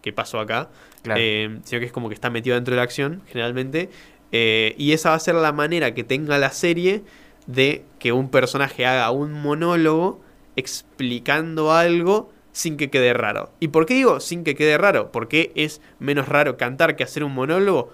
¿qué 0.00 0.12
pasó 0.12 0.38
acá? 0.38 0.70
claro. 1.02 1.20
Eh, 1.22 1.58
sino 1.64 1.80
que 1.80 1.86
es 1.86 1.92
como 1.92 2.08
que 2.08 2.14
está 2.14 2.30
metido 2.30 2.54
dentro 2.54 2.72
de 2.72 2.76
la 2.76 2.84
acción, 2.84 3.22
generalmente. 3.26 3.90
Eh, 4.32 4.74
y 4.78 4.92
esa 4.92 5.10
va 5.10 5.16
a 5.16 5.20
ser 5.20 5.34
la 5.34 5.52
manera 5.52 5.94
que 5.94 6.02
tenga 6.02 6.38
la 6.38 6.50
serie 6.50 7.02
de 7.46 7.84
que 7.98 8.12
un 8.12 8.30
personaje 8.30 8.86
haga 8.86 9.10
un 9.10 9.32
monólogo 9.32 10.20
explicando 10.56 11.72
algo 11.72 12.32
sin 12.54 12.76
que 12.78 12.88
quede 12.88 13.12
raro. 13.12 13.50
¿Y 13.60 13.68
por 13.68 13.84
qué 13.84 13.92
digo 13.94 14.20
sin 14.20 14.44
que 14.44 14.54
quede 14.54 14.78
raro? 14.78 15.10
Porque 15.12 15.52
es 15.56 15.82
menos 15.98 16.28
raro 16.28 16.56
cantar 16.56 16.96
que 16.96 17.02
hacer 17.04 17.22
un 17.24 17.34
monólogo. 17.34 17.92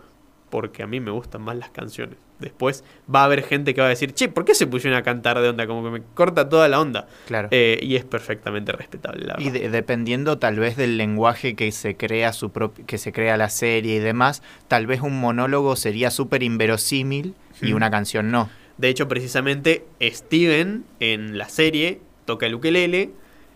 Porque 0.50 0.82
a 0.82 0.86
mí 0.86 0.98
me 1.00 1.10
gustan 1.12 1.42
más 1.42 1.56
las 1.56 1.70
canciones. 1.70 2.16
Después 2.40 2.82
va 3.12 3.20
a 3.20 3.24
haber 3.26 3.42
gente 3.44 3.72
que 3.72 3.80
va 3.80 3.86
a 3.86 3.90
decir, 3.90 4.12
che, 4.14 4.28
¿por 4.28 4.44
qué 4.44 4.54
se 4.54 4.66
pusieron 4.66 4.98
a 4.98 5.02
cantar 5.02 5.38
de 5.40 5.48
onda? 5.48 5.66
Como 5.66 5.84
que 5.84 5.90
me 5.90 6.02
corta 6.14 6.48
toda 6.48 6.68
la 6.68 6.80
onda. 6.80 7.06
claro. 7.26 7.48
Eh, 7.52 7.78
y 7.82 7.94
es 7.96 8.04
perfectamente 8.04 8.72
respetable, 8.72 9.26
la 9.26 9.36
Y 9.38 9.50
de- 9.50 9.68
dependiendo 9.70 10.38
tal 10.38 10.58
vez 10.58 10.76
del 10.76 10.96
lenguaje 10.96 11.54
que 11.54 11.70
se 11.72 11.96
crea 11.96 12.32
su 12.32 12.50
que 12.86 12.98
se 12.98 13.12
crea 13.12 13.36
la 13.36 13.48
serie 13.48 13.96
y 13.96 13.98
demás, 14.00 14.42
tal 14.68 14.86
vez 14.86 15.00
un 15.02 15.20
monólogo 15.20 15.76
sería 15.76 16.10
súper 16.10 16.42
inverosímil 16.42 17.34
y 17.62 17.72
Hmm. 17.72 17.76
una 17.76 17.90
canción 17.90 18.30
no. 18.30 18.50
De 18.78 18.88
hecho, 18.88 19.06
precisamente 19.08 19.84
Steven 20.02 20.84
en 21.00 21.38
la 21.38 21.48
serie 21.48 22.00
toca 22.24 22.46
el 22.46 22.54
ukelele. 22.56 23.10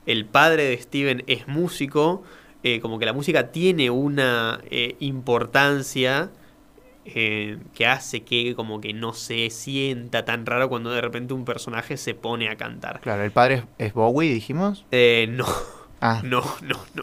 El 0.07 0.27
padre 0.27 0.65
de 0.65 0.77
Steven 0.79 1.25
es 1.27 1.49
músico. 1.49 2.23
eh, 2.63 2.81
como 2.81 2.99
que 2.99 3.05
la 3.07 3.13
música 3.13 3.53
tiene 3.53 3.91
una 3.91 4.61
eh, 4.71 4.97
importancia 5.01 6.31
eh, 7.05 7.59
que 7.75 7.87
hace 7.87 8.23
que 8.23 8.55
como 8.55 8.81
que 8.81 8.95
no 8.95 9.13
se 9.13 9.51
sienta 9.51 10.25
tan 10.25 10.47
raro 10.47 10.71
cuando 10.71 10.91
de 10.91 11.03
repente 11.03 11.35
un 11.35 11.45
personaje 11.45 11.97
se 11.99 12.15
pone 12.15 12.49
a 12.49 12.57
cantar. 12.57 13.01
Claro, 13.03 13.23
el 13.23 13.31
padre 13.31 13.65
es, 13.79 13.93
Bowie, 13.93 14.33
dijimos. 14.33 14.87
Eh, 14.91 15.27
no, 15.31 15.47
Ah, 16.01 16.23
no, 16.25 16.43
no, 16.63 16.79
no. 16.95 17.03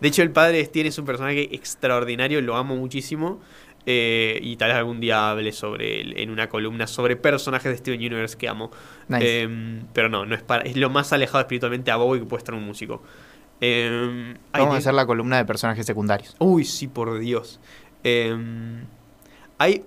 De 0.00 0.08
hecho, 0.08 0.22
el 0.22 0.30
padre 0.30 0.58
de 0.58 0.64
Steven 0.66 0.86
es 0.88 0.98
un 0.98 1.06
personaje 1.06 1.54
extraordinario, 1.54 2.40
lo 2.40 2.56
amo 2.56 2.76
muchísimo. 2.76 3.40
Eh, 3.90 4.38
y 4.42 4.56
tal 4.56 4.68
vez 4.68 4.76
algún 4.76 5.00
día 5.00 5.30
hable 5.30 5.50
sobre 5.50 6.02
él 6.02 6.12
en 6.18 6.28
una 6.30 6.50
columna 6.50 6.86
sobre 6.86 7.16
personajes 7.16 7.72
de 7.72 7.78
Steven 7.78 7.98
Universe 8.00 8.36
que 8.36 8.46
amo. 8.46 8.70
nice. 9.08 9.44
Eh, 9.44 9.80
pero 9.94 10.10
no, 10.10 10.26
no 10.26 10.34
es 10.34 10.42
para. 10.42 10.62
Es 10.64 10.76
lo 10.76 10.90
más 10.90 11.10
alejado 11.14 11.40
espiritualmente 11.40 11.90
a 11.90 11.96
Bowie 11.96 12.20
que 12.20 12.26
puede 12.26 12.40
estar 12.40 12.54
un 12.54 12.64
músico. 12.64 13.02
Eh, 13.62 14.34
Vamos 14.52 14.68
a 14.68 14.72
de- 14.72 14.78
hacer 14.78 14.92
la 14.94 15.06
columna 15.06 15.38
de 15.38 15.46
personajes 15.46 15.86
secundarios. 15.86 16.36
Uy, 16.38 16.64
sí, 16.66 16.86
por 16.86 17.18
Dios. 17.18 17.60
Eh, 18.04 18.36
hay. 19.56 19.84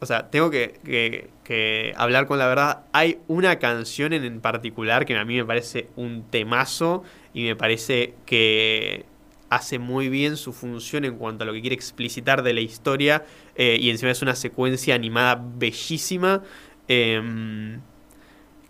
O 0.00 0.06
sea, 0.06 0.30
tengo 0.30 0.50
que, 0.50 0.80
que- 0.84 1.30
que 1.44 1.92
hablar 1.96 2.26
con 2.26 2.38
la 2.38 2.46
verdad. 2.46 2.84
Hay 2.92 3.18
una 3.28 3.58
canción 3.58 4.12
en, 4.12 4.24
en 4.24 4.40
particular 4.40 5.04
que 5.04 5.16
a 5.16 5.24
mí 5.24 5.36
me 5.36 5.44
parece 5.44 5.88
un 5.96 6.24
temazo 6.30 7.04
y 7.34 7.44
me 7.44 7.54
parece 7.54 8.14
que 8.26 9.04
hace 9.52 9.78
muy 9.78 10.08
bien 10.08 10.38
su 10.38 10.54
función 10.54 11.04
en 11.04 11.18
cuanto 11.18 11.44
a 11.44 11.46
lo 11.46 11.52
que 11.52 11.60
quiere 11.60 11.74
explicitar 11.74 12.42
de 12.42 12.54
la 12.54 12.60
historia. 12.60 13.24
eh, 13.54 13.76
y 13.78 13.90
encima 13.90 14.10
es 14.10 14.22
una 14.22 14.34
secuencia 14.34 14.94
animada 14.94 15.42
bellísima. 15.56 16.42
em, 16.88 17.80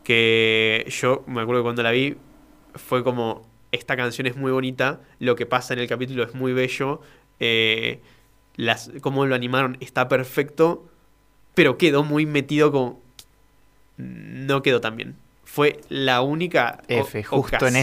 que 0.05 0.85
yo 0.91 1.23
me 1.29 1.41
acuerdo 1.41 1.63
que 1.63 1.65
cuando 1.65 1.83
la 1.85 1.93
vi 1.93 2.17
fue 2.75 3.05
como 3.05 3.43
esta 3.71 3.97
canción 3.97 4.27
es 4.27 4.37
muy 4.37 4.51
bonita, 4.51 5.01
lo 5.21 5.37
que 5.37 5.47
pasa 5.47 5.73
en 5.73 5.81
el 5.81 5.87
capítulo 5.87 6.25
es 6.25 6.35
muy 6.35 6.53
bello, 6.53 7.01
eh, 7.39 8.01
las, 8.57 8.91
cómo 9.01 9.25
lo 9.25 9.35
animaron 9.37 9.77
está 9.81 10.09
perfecto, 10.09 10.89
pero 11.55 11.79
quedó 11.79 12.03
muy 12.03 12.27
metido 12.27 12.73
con 12.73 12.97
no 13.97 14.63
quedó 14.63 14.81
tan 14.81 14.97
bien. 14.97 15.17
Fue 15.45 15.81
la 15.89 16.23
única 16.23 16.83
F, 16.89 17.23
justo 17.23 17.67
en 17.69 17.77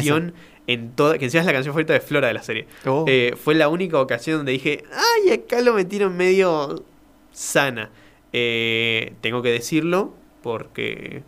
en 0.70 0.92
toda. 0.92 1.18
Que 1.18 1.26
encima 1.26 1.42
es 1.42 1.48
la 1.48 1.54
canción 1.54 1.74
favorita 1.74 1.94
de 1.94 2.00
Flora 2.00 2.28
de 2.28 2.34
la 2.34 2.44
serie. 2.44 2.68
Oh. 2.86 3.06
Eh, 3.08 3.36
fue 3.36 3.56
la 3.56 3.68
única 3.70 4.00
ocasión 4.00 4.38
donde 4.38 4.52
dije, 4.52 4.84
ay, 4.94 5.32
acá 5.32 5.62
lo 5.62 5.74
metieron 5.74 6.16
medio 6.16 6.84
sana. 7.32 7.90
Eh, 8.32 9.14
tengo 9.22 9.42
que 9.42 9.52
decirlo 9.52 10.14
porque 10.44 11.24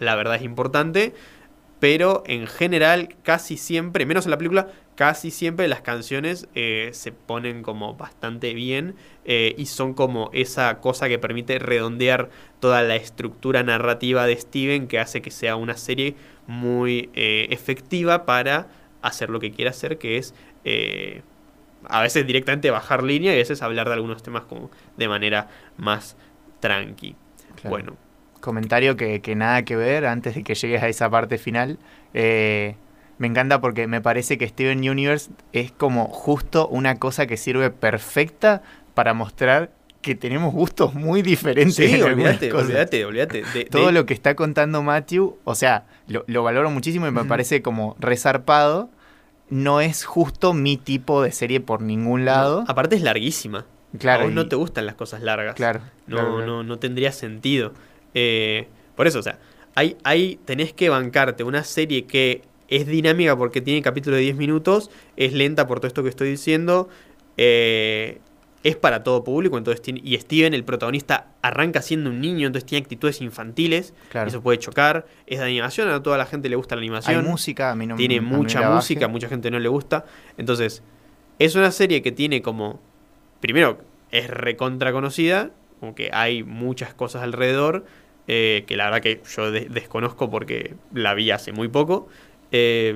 la 0.00 0.16
verdad 0.16 0.34
es 0.34 0.42
importante. 0.42 1.14
Pero 1.78 2.24
en 2.26 2.46
general, 2.46 3.16
casi 3.22 3.56
siempre, 3.56 4.04
menos 4.04 4.26
en 4.26 4.32
la 4.32 4.36
película, 4.36 4.68
casi 4.96 5.30
siempre 5.30 5.66
las 5.66 5.80
canciones 5.80 6.46
eh, 6.54 6.90
se 6.92 7.10
ponen 7.10 7.62
como 7.62 7.94
bastante 7.94 8.52
bien 8.52 8.96
eh, 9.24 9.54
y 9.56 9.64
son 9.64 9.94
como 9.94 10.28
esa 10.34 10.78
cosa 10.80 11.08
que 11.08 11.18
permite 11.18 11.58
redondear 11.58 12.28
toda 12.60 12.82
la 12.82 12.96
estructura 12.96 13.62
narrativa 13.62 14.26
de 14.26 14.36
Steven 14.36 14.88
que 14.88 14.98
hace 14.98 15.22
que 15.22 15.30
sea 15.30 15.56
una 15.56 15.78
serie 15.78 16.16
muy 16.46 17.08
eh, 17.14 17.46
efectiva 17.48 18.26
para 18.26 18.68
hacer 19.02 19.30
lo 19.30 19.40
que 19.40 19.50
quiere 19.50 19.70
hacer, 19.70 19.98
que 19.98 20.18
es 20.18 20.34
eh, 20.64 21.22
a 21.88 22.02
veces 22.02 22.26
directamente 22.26 22.70
bajar 22.70 23.02
línea 23.02 23.32
y 23.32 23.36
a 23.36 23.38
veces 23.38 23.62
hablar 23.62 23.88
de 23.88 23.94
algunos 23.94 24.22
temas 24.22 24.44
como 24.44 24.70
de 24.96 25.08
manera 25.08 25.48
más 25.76 26.16
tranqui. 26.60 27.16
Claro. 27.56 27.70
Bueno, 27.70 27.96
Comentario 28.40 28.96
que, 28.96 29.20
que 29.20 29.36
nada 29.36 29.64
que 29.64 29.76
ver 29.76 30.06
antes 30.06 30.34
de 30.34 30.42
que 30.42 30.54
llegues 30.54 30.82
a 30.82 30.88
esa 30.88 31.10
parte 31.10 31.36
final. 31.36 31.78
Eh, 32.14 32.74
me 33.18 33.26
encanta 33.26 33.60
porque 33.60 33.86
me 33.86 34.00
parece 34.00 34.38
que 34.38 34.48
Steven 34.48 34.78
Universe 34.88 35.30
es 35.52 35.72
como 35.72 36.06
justo 36.06 36.66
una 36.68 36.98
cosa 36.98 37.26
que 37.26 37.36
sirve 37.36 37.70
perfecta 37.70 38.62
para 38.94 39.12
mostrar 39.12 39.70
que 40.02 40.14
tenemos 40.14 40.52
gustos 40.54 40.94
muy 40.94 41.22
diferentes. 41.22 41.74
sí, 41.74 42.00
olvídate, 42.00 42.52
olvídate, 42.52 43.04
olvídate. 43.04 43.42
De- 43.54 43.64
Todo 43.66 43.86
de- 43.86 43.92
lo 43.92 44.06
que 44.06 44.14
está 44.14 44.34
contando 44.34 44.82
Matthew, 44.82 45.36
o 45.44 45.54
sea, 45.54 45.84
lo, 46.08 46.24
lo 46.26 46.42
valoro 46.42 46.70
muchísimo 46.70 47.06
y 47.06 47.10
me 47.10 47.24
parece 47.24 47.62
como 47.62 47.96
resarpado. 47.98 48.90
No 49.50 49.80
es 49.80 50.04
justo 50.04 50.54
mi 50.54 50.76
tipo 50.76 51.22
de 51.22 51.32
serie 51.32 51.60
por 51.60 51.82
ningún 51.82 52.24
lado. 52.24 52.64
Aparte 52.68 52.94
es 52.96 53.02
larguísima. 53.02 53.66
Claro, 53.98 54.22
a 54.22 54.24
vos 54.26 54.32
no 54.34 54.46
te 54.48 54.54
gustan 54.54 54.86
las 54.86 54.94
cosas 54.94 55.22
largas. 55.22 55.56
Claro, 55.56 55.80
No, 56.06 56.16
claro, 56.16 56.30
claro. 56.36 56.46
no, 56.46 56.62
no 56.62 56.78
tendría 56.78 57.10
sentido. 57.10 57.72
Eh, 58.14 58.68
por 58.94 59.08
eso, 59.08 59.18
o 59.18 59.22
sea, 59.22 59.40
hay, 59.74 59.96
hay, 60.04 60.38
tenés 60.44 60.72
que 60.72 60.88
bancarte 60.88 61.42
una 61.42 61.64
serie 61.64 62.04
que 62.06 62.42
es 62.68 62.86
dinámica 62.86 63.36
porque 63.36 63.60
tiene 63.60 63.82
capítulos 63.82 64.18
de 64.18 64.22
10 64.22 64.36
minutos, 64.36 64.90
es 65.16 65.32
lenta 65.32 65.66
por 65.66 65.80
todo 65.80 65.88
esto 65.88 66.04
que 66.04 66.08
estoy 66.10 66.30
diciendo, 66.30 66.88
eh, 67.36 68.20
es 68.62 68.76
para 68.76 69.02
todo 69.02 69.24
público, 69.24 69.56
entonces 69.56 69.80
tiene, 69.80 70.00
y 70.04 70.16
Steven, 70.18 70.52
el 70.52 70.64
protagonista, 70.64 71.28
arranca 71.42 71.80
siendo 71.80 72.10
un 72.10 72.20
niño, 72.20 72.46
entonces 72.46 72.66
tiene 72.68 72.82
actitudes 72.82 73.20
infantiles, 73.22 73.94
Claro. 74.10 74.28
eso 74.28 74.42
puede 74.42 74.58
chocar, 74.58 75.06
es 75.26 75.38
de 75.38 75.44
animación, 75.46 75.88
a 75.88 76.02
toda 76.02 76.18
la 76.18 76.26
gente 76.26 76.48
le 76.50 76.56
gusta 76.56 76.74
la 76.76 76.80
Hay 76.82 76.88
animación 76.88 77.24
música, 77.24 77.70
a 77.70 77.74
mí 77.74 77.86
no 77.86 77.96
tiene 77.96 78.18
a 78.18 78.20
mí 78.20 78.26
mucha 78.26 78.60
baje. 78.60 78.74
música, 78.74 79.08
mucha 79.08 79.28
gente 79.28 79.50
no 79.50 79.58
le 79.58 79.68
gusta. 79.68 80.04
Entonces, 80.36 80.82
es 81.38 81.54
una 81.54 81.70
serie 81.70 82.02
que 82.02 82.12
tiene 82.12 82.42
como. 82.42 82.80
Primero, 83.40 83.78
es 84.10 84.28
recontra 84.28 84.92
conocida, 84.92 85.50
como 85.80 85.94
que 85.94 86.10
hay 86.12 86.42
muchas 86.42 86.92
cosas 86.92 87.22
alrededor, 87.22 87.86
eh, 88.28 88.64
que 88.66 88.76
la 88.76 88.84
verdad 88.84 89.00
que 89.00 89.22
yo 89.34 89.50
de- 89.50 89.66
desconozco 89.70 90.28
porque 90.30 90.74
la 90.92 91.14
vi 91.14 91.30
hace 91.30 91.52
muy 91.52 91.68
poco. 91.68 92.08
eh, 92.52 92.94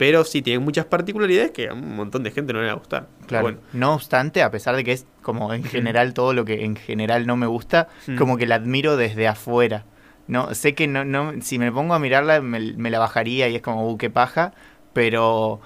pero 0.00 0.24
sí, 0.24 0.40
tiene 0.40 0.60
muchas 0.60 0.86
particularidades 0.86 1.50
que 1.50 1.68
a 1.68 1.74
un 1.74 1.94
montón 1.94 2.22
de 2.22 2.30
gente 2.30 2.54
no 2.54 2.60
le 2.60 2.68
va 2.68 2.72
a 2.72 2.76
gustar. 2.76 3.08
Claro. 3.26 3.42
Bueno, 3.44 3.58
No 3.74 3.92
obstante, 3.92 4.42
a 4.42 4.50
pesar 4.50 4.74
de 4.74 4.82
que 4.82 4.92
es 4.92 5.04
como 5.20 5.52
en 5.52 5.62
general 5.62 6.14
todo 6.14 6.32
lo 6.32 6.46
que 6.46 6.64
en 6.64 6.74
general 6.74 7.26
no 7.26 7.36
me 7.36 7.46
gusta, 7.46 7.88
Mm. 8.06 8.16
como 8.16 8.38
que 8.38 8.46
la 8.46 8.54
admiro 8.54 8.96
desde 8.96 9.28
afuera. 9.28 9.84
No, 10.26 10.54
sé 10.54 10.74
que 10.74 10.86
no, 10.86 11.04
no, 11.04 11.34
si 11.42 11.58
me 11.58 11.70
pongo 11.70 11.92
a 11.92 11.98
mirarla 11.98 12.40
me, 12.40 12.60
me 12.76 12.88
la 12.88 12.98
bajaría 12.98 13.48
y 13.50 13.56
es 13.56 13.60
como, 13.62 13.86
uh, 13.90 13.98
qué 13.98 14.08
paja, 14.08 14.54
pero 14.94 15.60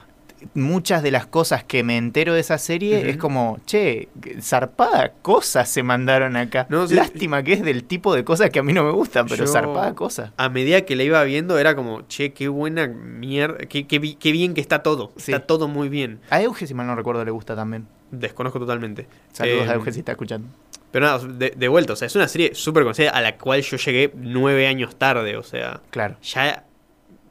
muchas 0.54 1.02
de 1.02 1.10
las 1.10 1.26
cosas 1.26 1.64
que 1.64 1.82
me 1.82 1.96
entero 1.96 2.34
de 2.34 2.40
esa 2.40 2.58
serie 2.58 3.08
es 3.10 3.16
como, 3.16 3.58
che, 3.66 4.08
zarpada 4.40 5.12
cosas 5.22 5.68
se 5.68 5.82
mandaron 5.82 6.36
acá. 6.36 6.66
No, 6.68 6.86
sí. 6.86 6.94
Lástima 6.94 7.42
que 7.42 7.54
es 7.54 7.62
del 7.62 7.84
tipo 7.84 8.14
de 8.14 8.24
cosas 8.24 8.50
que 8.50 8.58
a 8.58 8.62
mí 8.62 8.72
no 8.72 8.84
me 8.84 8.90
gustan, 8.92 9.26
pero 9.26 9.44
Yo- 9.44 9.50
zarpada 9.52 9.94
cosas. 9.94 10.32
a 10.36 10.48
medida 10.48 10.82
que 10.82 10.96
la 10.96 11.02
iba 11.04 11.22
viendo 11.24 11.58
era 11.58 11.74
como, 11.74 12.02
che, 12.08 12.32
qué 12.32 12.48
buena 12.48 12.86
mierda, 12.86 13.58
qué, 13.68 13.86
qué 13.86 13.98
bi- 13.98 14.14
qué 14.16 14.32
bien 14.32 14.54
que 14.54 14.60
está 14.60 14.82
todo. 14.82 15.12
Sí. 15.16 15.32
Está 15.32 15.46
todo 15.46 15.68
muy 15.68 15.88
bien. 15.88 16.20
A 16.30 16.42
Euge, 16.42 16.66
si 16.66 16.74
mal 16.74 16.86
no 16.86 16.94
recuerdo, 16.94 17.24
le 17.24 17.30
gusta 17.30 17.56
también. 17.56 17.86
Desconozco 18.10 18.58
totalmente. 18.58 19.06
Saludos 19.32 19.66
Eh, 19.66 19.70
a 19.70 19.74
Euge 19.74 19.92
si 19.92 19.98
está 20.00 20.12
escuchando. 20.12 20.48
Pero 20.90 21.06
nada, 21.06 21.18
de, 21.26 21.50
de 21.56 21.68
vuelta, 21.68 21.94
o 21.94 21.96
sea, 21.96 22.06
es 22.06 22.14
una 22.14 22.28
serie 22.28 22.54
súper 22.54 22.84
conocida 22.84 23.10
a 23.10 23.20
la 23.20 23.36
cual 23.36 23.62
yo 23.62 23.76
llegué 23.76 24.12
nueve 24.14 24.68
años 24.68 24.94
tarde, 24.96 25.36
o 25.36 25.42
sea, 25.42 25.80
Claro. 25.90 26.16
ya 26.22 26.64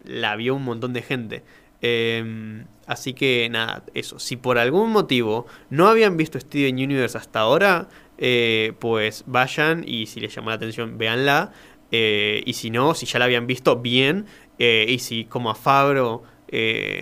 la 0.04 0.36
vio 0.36 0.56
un 0.56 0.65
montón 0.65 0.91
de 0.91 1.02
gente. 1.02 1.43
Eh, 1.86 2.63
así 2.88 3.13
que 3.13 3.50
nada, 3.52 3.84
eso. 3.93 4.17
Si 4.17 4.38
por 4.38 4.58
algún 4.58 4.91
motivo 4.91 5.46
no 5.69 5.88
habían 5.88 6.15
visto 6.17 6.39
Steven 6.39 6.76
Universe 6.76 7.17
hasta 7.17 7.41
ahora, 7.41 7.89
eh, 8.17 8.72
pues 8.80 9.26
vayan 9.28 9.84
y 9.86 10.06
si 10.08 10.22
les 10.22 10.34
llamó 10.34 10.50
la 10.50 10.56
atención, 10.56 10.98
véanla. 10.98 11.52
Eh, 11.91 12.41
y 12.46 12.54
si 12.54 12.69
no, 12.72 12.93
si 12.96 13.06
ya 13.06 13.19
la 13.19 13.26
habían 13.26 13.46
visto, 13.48 13.76
bien. 13.78 14.26
Eh, 14.60 14.86
y 14.88 15.00
si 15.00 15.26
como 15.26 15.52
a 15.52 15.56
Fabro 15.56 16.24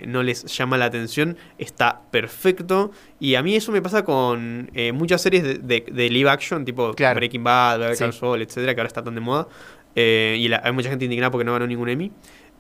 no 0.07 0.23
les 0.23 0.45
llama 0.45 0.77
la 0.77 0.85
atención, 0.85 1.35
está 1.57 2.03
perfecto. 2.09 2.91
Y 3.19 3.35
a 3.35 3.43
mí 3.43 3.53
eso 3.55 3.73
me 3.73 3.81
pasa 3.81 4.05
con 4.05 4.71
muchas 4.93 5.21
series 5.21 5.43
de, 5.43 5.55
de- 5.57 5.85
de 5.91 6.09
live 6.09 6.29
action, 6.29 6.63
tipo 6.63 6.93
Claro. 6.93 7.17
Breaking 7.19 7.43
Bad, 7.43 7.79
Better 7.79 7.97
Call 7.97 8.13
Sí. 8.13 8.19
Saul, 8.19 8.41
etcétera, 8.41 8.73
que 8.73 8.79
ahora 8.79 8.87
está 8.87 9.03
tan 9.03 9.13
de 9.13 9.19
moda. 9.21 9.47
Y 9.93 10.47
la- 10.47 10.61
hay 10.63 10.71
mucha 10.71 10.89
gente 10.89 11.03
indignada 11.03 11.31
porque 11.31 11.43
no 11.43 11.51
ganó 11.51 11.67
ningún 11.67 11.89
Emmy. 11.89 12.11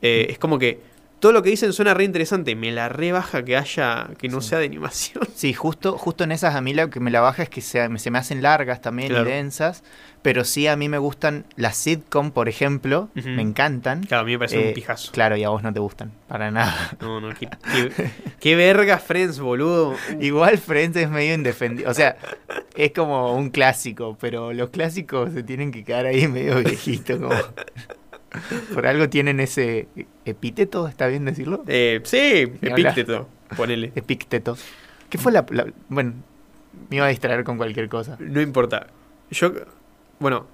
Eh, 0.01 0.27
es 0.29 0.37
como 0.37 0.59
que 0.59 0.81
todo 1.21 1.31
lo 1.31 1.41
que 1.41 1.51
dicen 1.51 1.71
suena 1.71 1.93
re 1.93 2.03
interesante. 2.03 2.55
Me 2.57 2.71
la 2.73 2.89
rebaja 2.89 3.45
que 3.45 3.55
haya, 3.55 4.09
que 4.17 4.27
no 4.27 4.41
Sí. 4.41 4.49
sea 4.49 4.59
de 4.59 4.65
animación. 4.65 5.23
Sí, 5.33 5.53
justo, 5.53 5.97
justo 5.97 6.25
en 6.25 6.33
esas 6.33 6.55
a 6.55 6.61
mí 6.61 6.73
lo 6.73 6.89
que 6.89 6.99
me 6.99 7.11
la 7.11 7.21
baja 7.21 7.43
es 7.43 7.49
que 7.49 7.61
se, 7.61 7.87
se 7.97 8.11
me 8.11 8.17
hacen 8.19 8.41
largas 8.41 8.81
también 8.81 9.09
Claro. 9.09 9.29
y 9.29 9.31
densas, 9.31 9.83
pero 10.23 10.43
sí 10.43 10.67
a 10.67 10.75
mí 10.75 10.89
me 10.89 10.97
gustan 10.97 11.45
las 11.55 11.77
sitcom, 11.77 12.31
por 12.31 12.49
ejemplo, 12.49 13.09
me 13.13 13.41
encantan. 13.41 14.03
Claro, 14.03 14.21
a 14.23 14.25
mí 14.25 14.33
me 14.33 14.39
parece 14.39 14.63
Eh, 14.63 14.67
un 14.69 14.73
pijazo. 14.73 15.11
Claro, 15.11 15.37
y 15.37 15.43
a 15.43 15.49
vos 15.49 15.63
no 15.63 15.71
te 15.71 15.79
gustan, 15.79 16.11
para 16.27 16.51
nada. 16.51 16.97
No, 16.99 17.21
no, 17.21 17.29
qué, 17.35 17.47
qué- 17.71 18.11
qué 18.39 18.55
verga 18.55 18.97
Friends, 18.99 19.39
boludo. 19.39 19.95
Igual 20.19 20.57
Friends 20.57 20.97
es 20.97 21.09
medio 21.09 21.33
indefendible, 21.33 21.89
o 21.89 21.93
sea, 21.93 22.17
es 22.75 22.91
como 22.93 23.35
un 23.35 23.49
clásico, 23.51 24.17
pero 24.19 24.53
los 24.53 24.69
clásicos 24.71 25.31
se 25.33 25.43
tienen 25.43 25.71
que 25.71 25.83
quedar 25.83 26.05
ahí 26.07 26.27
medio 26.27 26.55
viejitos, 26.63 27.19
como... 27.19 27.35
Por 28.73 28.87
algo 28.87 29.09
tienen 29.09 29.39
ese 29.39 29.87
epíteto, 30.25 30.87
¿está 30.87 31.07
bien 31.07 31.25
decirlo? 31.25 31.63
Eh, 31.67 31.99
sí, 32.03 32.51
epícteto, 32.61 33.27
ponele. 33.57 33.91
Epícteto. 33.95 34.57
¿Qué 35.09 35.17
fue 35.17 35.31
la, 35.31 35.45
la- 35.49 35.67
Bueno, 35.89 36.13
me 36.89 36.97
iba 36.97 37.05
a 37.05 37.09
distraer 37.09 37.43
con 37.43 37.57
cualquier 37.57 37.89
cosa. 37.89 38.15
No 38.19 38.39
importa. 38.41 38.87
Yo, 39.31 39.51
bueno, 40.19 40.47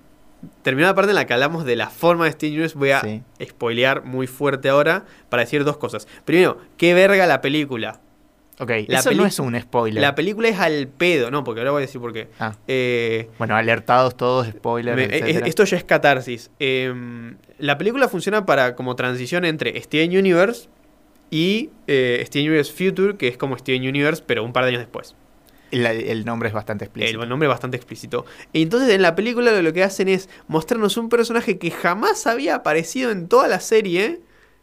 terminada 0.63 0.91
la 0.93 0.95
parte 0.95 1.11
en 1.11 1.15
la 1.15 1.25
que 1.27 1.33
hablamos 1.33 1.65
de 1.65 1.75
la 1.75 1.89
forma 1.89 2.25
de 2.25 2.31
Steven 2.31 2.53
Universe, 2.53 2.77
voy 2.77 2.91
a 2.91 3.01
Sí. 3.01 3.21
spoilear 3.45 4.03
muy 4.03 4.25
fuerte 4.27 4.69
ahora 4.69 5.05
para 5.29 5.43
decir 5.43 5.63
dos 5.63 5.77
cosas. 5.77 6.07
Primero, 6.25 6.57
qué 6.77 6.93
verga 6.95 7.27
la 7.27 7.41
película. 7.41 7.99
Ok, 8.59 8.71
La 8.87 8.99
eso 8.99 9.11
no 9.11 9.27
es 9.27 9.37
un 9.37 9.59
spoiler. 9.59 10.01
La 10.01 10.15
película 10.15 10.47
es 10.49 10.57
al 10.59 10.87
pedo, 10.87 11.29
no, 11.29 11.43
porque 11.43 11.61
ahora 11.61 11.69
voy 11.71 11.83
a 11.83 11.85
decir 11.85 12.01
por 12.01 12.11
qué. 12.11 12.27
Ah. 12.39 12.55
Eh, 12.67 13.29
Bueno, 13.37 13.55
alertados 13.55 14.17
todos, 14.17 14.47
spoiler, 14.47 14.95
Me- 14.95 15.03
eh, 15.05 15.43
esto 15.45 15.63
ya 15.63 15.77
es 15.77 15.83
catarsis. 15.83 16.49
Eh, 16.59 16.91
la 17.60 17.78
película 17.78 18.08
funciona 18.10 18.46
para 18.46 18.76
como 18.76 18.96
transición 18.96 19.46
entre 19.46 19.80
Steven 19.82 20.17
Universe 20.17 20.70
y 21.30 21.70
eh, 21.88 22.24
Steven 22.26 22.48
Universe 22.50 22.72
Future, 22.74 23.17
que 23.17 23.28
es 23.28 23.38
como 23.38 23.58
Steven 23.58 23.82
Universe, 23.88 24.24
pero 24.26 24.43
un 24.43 24.54
par 24.54 24.63
de 24.63 24.70
años 24.70 24.82
después. 24.82 25.15
La- 25.72 25.91
el 25.91 26.24
nombre 26.24 26.48
es 26.48 26.54
bastante 26.56 26.86
explícito. 26.86 27.22
El 27.24 27.30
nombre 27.30 27.48
es 27.48 27.50
bastante 27.52 27.76
explícito. 27.76 28.26
Y 28.54 28.62
entonces 28.62 28.89
en 28.89 29.02
la 29.02 29.15
película 29.15 29.52
lo, 29.52 29.62
lo 29.62 29.74
que 29.74 29.84
hacen 29.84 30.08
es 30.08 30.30
mostrarnos 30.48 30.96
un 30.96 31.10
personaje 31.10 31.58
que 31.58 31.72
jamás 31.72 32.26
había 32.28 32.56
aparecido 32.56 33.12
en 33.12 33.28
toda 33.28 33.48
la 33.50 33.60
serie, 33.60 34.22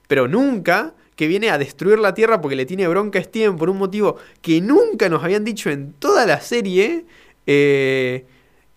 pero 0.09 0.29
nunca, 0.29 0.95
que 1.17 1.27
viene 1.27 1.51
a 1.51 1.59
destruir 1.59 1.99
la 1.99 2.15
Tierra 2.15 2.41
porque 2.41 2.57
le 2.57 2.65
tiene 2.65 2.89
bronca 2.89 3.19
a 3.19 3.23
Steven 3.23 3.57
por 3.57 3.69
un 3.69 3.77
motivo 3.79 4.17
que 4.41 4.61
nunca 4.63 5.09
nos 5.11 5.23
habían 5.23 5.45
dicho 5.45 5.69
en 5.71 5.93
toda 5.93 6.25
la 6.27 6.41
serie. 6.41 7.05
Eh, 7.47 8.25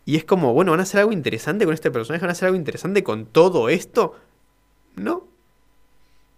y 0.07 0.15
es 0.15 0.23
como, 0.23 0.53
bueno, 0.53 0.71
¿van 0.71 0.79
a 0.79 0.83
hacer 0.83 1.01
algo 1.01 1.11
interesante 1.11 1.65
con 1.65 1.73
este 1.73 1.91
personaje? 1.91 2.21
¿Van 2.21 2.29
a 2.29 2.31
hacer 2.31 2.45
algo 2.47 2.57
interesante 2.57 3.03
con 3.03 3.25
todo 3.25 3.67
esto? 3.67 4.15
No. 4.95 5.27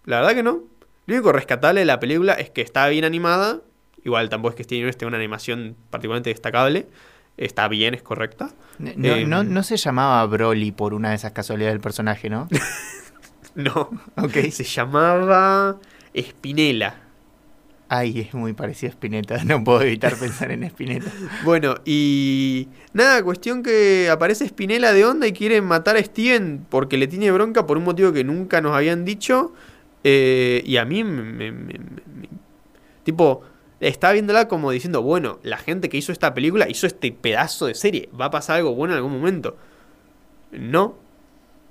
La 0.04 0.16
verdad 0.20 0.34
que 0.34 0.42
no. 0.42 0.64
Lo 1.06 1.14
único 1.14 1.32
rescatable 1.32 1.80
de 1.80 1.86
la 1.86 2.00
película 2.00 2.34
es 2.34 2.50
que 2.50 2.62
está 2.62 2.88
bien 2.88 3.04
animada. 3.04 3.60
Igual 4.04 4.28
tampoco 4.28 4.50
es 4.50 4.56
que 4.56 4.64
Steven 4.64 4.80
Universe 4.82 4.98
tenga 4.98 5.08
una 5.08 5.18
animación 5.18 5.76
particularmente 5.90 6.30
destacable. 6.30 6.88
Está 7.36 7.68
bien, 7.68 7.94
es 7.94 8.02
correcta. 8.02 8.50
No, 8.80 8.90
Eh, 9.14 9.24
no, 9.24 9.44
no 9.44 9.62
se 9.62 9.76
llamaba 9.76 10.26
Broly 10.26 10.72
por 10.72 10.92
una 10.92 11.10
de 11.10 11.14
esas 11.14 11.30
casualidades 11.32 11.74
del 11.74 11.80
personaje, 11.80 12.28
¿no? 12.28 12.48
No. 13.54 13.90
ok. 14.16 14.50
Se 14.50 14.64
llamaba 14.64 15.76
Spinella. 16.16 16.94
Ay, 17.92 18.20
es 18.20 18.34
muy 18.34 18.52
parecido 18.52 18.90
a 18.90 18.92
Spinetta. 18.92 19.42
No 19.44 19.64
puedo 19.64 19.82
evitar 19.82 20.14
pensar 20.16 20.52
en 20.52 20.62
Spinetta. 20.64 21.10
Bueno, 21.44 21.74
y 21.84 22.68
nada, 22.92 23.22
cuestión 23.24 23.62
que 23.64 24.08
aparece 24.10 24.46
Spinella 24.46 24.92
de 24.92 25.04
onda 25.04 25.26
y 25.26 25.32
quiere 25.32 25.60
matar 25.60 25.96
a 25.96 26.02
Steven 26.02 26.66
porque 26.70 26.96
le 26.96 27.08
tiene 27.08 27.30
bronca 27.32 27.66
por 27.66 27.76
un 27.78 27.84
motivo 27.84 28.12
que 28.12 28.22
nunca 28.22 28.60
nos 28.60 28.76
habían 28.76 29.04
dicho. 29.04 29.52
Eh, 30.04 30.62
y 30.64 30.76
a 30.76 30.84
mí 30.84 31.02
me, 31.04 31.22
me- 31.22 31.50
me- 31.52 31.80
Tipo, 33.02 33.42
estaba 33.80 34.12
viéndola 34.12 34.46
como 34.46 34.70
diciendo, 34.70 35.02
bueno, 35.02 35.40
la 35.42 35.56
gente 35.56 35.88
que 35.88 35.96
hizo 35.96 36.12
esta 36.12 36.32
película 36.32 36.68
hizo 36.68 36.86
este 36.86 37.10
pedazo 37.10 37.66
de 37.66 37.74
serie. 37.74 38.08
¿Va 38.18 38.26
a 38.26 38.30
pasar 38.30 38.58
algo 38.58 38.72
bueno 38.74 38.94
en 38.94 38.98
algún 38.98 39.12
momento? 39.12 39.56
No. 40.52 40.96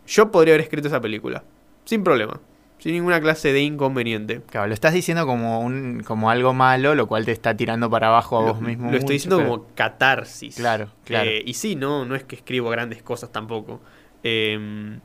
Yo 0.07 0.31
podría 0.31 0.55
haber 0.55 0.61
escrito 0.63 0.87
esa 0.89 0.99
película. 0.99 1.43
Sin 1.85 2.03
problema. 2.03 2.41
Sin 2.79 2.93
ninguna 2.93 3.19
clase 3.19 3.51
de 3.51 3.61
inconveniente. 3.61 4.41
Claro, 4.49 4.67
lo 4.67 4.73
estás 4.73 4.93
diciendo 4.93 5.25
como 5.27 5.59
un 5.59 6.01
como 6.05 6.29
algo 6.29 6.53
malo, 6.53 6.95
lo 6.95 7.07
cual 7.07 7.25
te 7.25 7.31
está 7.33 7.55
tirando 7.55 7.89
para 7.89 8.07
abajo 8.07 8.39
a 8.39 8.41
Lo, 8.45 8.53
vos 8.53 8.61
mismo. 8.61 8.89
lo 8.89 8.97
estoy 8.97 9.15
diciendo 9.15 9.37
pero- 9.37 9.49
como 9.49 9.65
catarsis. 9.75 10.55
Claro, 10.55 10.87
claro. 11.03 11.29
Eh, 11.29 11.43
y 11.45 11.53
sí, 11.55 11.75
no, 11.75 12.05
no 12.05 12.15
es 12.15 12.23
que 12.23 12.35
escribo 12.37 12.69
grandes 12.69 13.03
cosas 13.03 13.31
tampoco. 13.31 13.81
Em, 14.23 14.99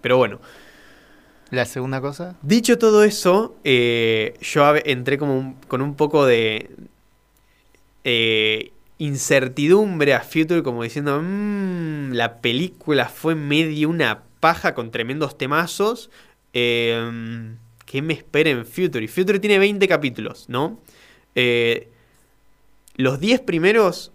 pero 0.00 0.18
bueno, 0.18 0.40
La 1.50 1.64
segunda 1.64 2.00
cosa. 2.00 2.36
dicho 2.42 2.78
todo 2.78 3.02
eso, 3.04 3.56
eh, 3.64 4.34
yo 4.40 4.74
entré 4.84 5.18
como 5.18 5.36
un- 5.38 5.54
con 5.66 5.82
un 5.82 5.94
poco 5.96 6.24
de 6.26 6.70
eh, 8.04 8.72
incertidumbre 8.98 10.14
a 10.14 10.20
Future, 10.20 10.62
como 10.62 10.82
diciendo, 10.82 11.20
"Mm, 11.22 12.12
la 12.12 12.38
película 12.40 13.08
fue 13.08 13.34
medio 13.34 13.88
una 13.88 14.22
paja 14.40 14.74
con 14.74 14.90
tremendos 14.90 15.36
temazos. 15.38 16.10
Em, 16.54 17.56
¿Qué 17.84 18.00
me 18.00 18.14
espera 18.14 18.48
en 18.50 18.64
Future? 18.64 19.04
Y 19.04 19.08
Future 19.08 19.38
tiene 19.38 19.58
20 19.58 19.86
capítulos, 19.86 20.46
¿no? 20.48 20.80
Eh, 21.34 21.88
los 22.96 23.20
10 23.20 23.40
primeros 23.40 24.10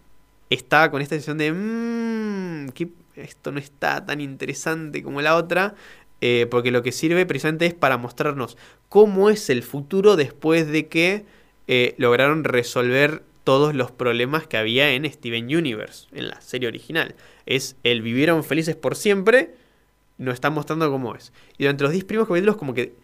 estaba 0.50 0.90
con 0.90 1.02
esta 1.02 1.16
sensación 1.16 1.38
de, 1.38 1.52
"Mm, 1.54 2.70
que 2.70 2.90
esto 3.16 3.52
no 3.52 3.60
está 3.60 4.06
tan 4.06 4.22
interesante 4.22 5.04
como 5.04 5.22
la 5.22 5.36
otra, 5.36 5.76
eh, 6.22 6.48
porque 6.50 6.72
lo 6.72 6.82
que 6.82 6.92
sirve 6.92 7.26
precisamente 7.26 7.66
es 7.68 7.74
para 7.74 7.98
mostrarnos 7.98 8.58
cómo 8.90 9.30
es 9.30 9.50
el 9.50 9.62
futuro 9.64 10.16
después 10.16 10.68
de 10.68 10.88
que 10.88 11.26
eh, 11.72 11.94
lograron 11.98 12.44
resolver 12.44 13.22
todos 13.44 13.76
los 13.76 13.92
problemas 13.92 14.48
que 14.48 14.58
había 14.58 14.92
en 14.94 15.06
Steven 15.12 15.46
Universe, 15.56 16.08
en 16.14 16.28
la 16.28 16.42
serie 16.42 16.68
original. 16.68 17.14
Es 17.46 17.76
el 17.84 18.02
vivieron 18.02 18.44
felices 18.44 18.76
por 18.76 18.96
siempre, 18.96 19.54
nos 20.20 20.36
están 20.36 20.54
mostrando 20.54 20.90
cómo 20.92 21.16
es. 21.16 21.34
Y 21.58 21.64
durante 21.64 21.84
los 21.84 21.92
10 21.92 22.06
primeros 22.06 22.28
capítulos 22.28 22.58
como 22.58 22.74
que 22.76 22.96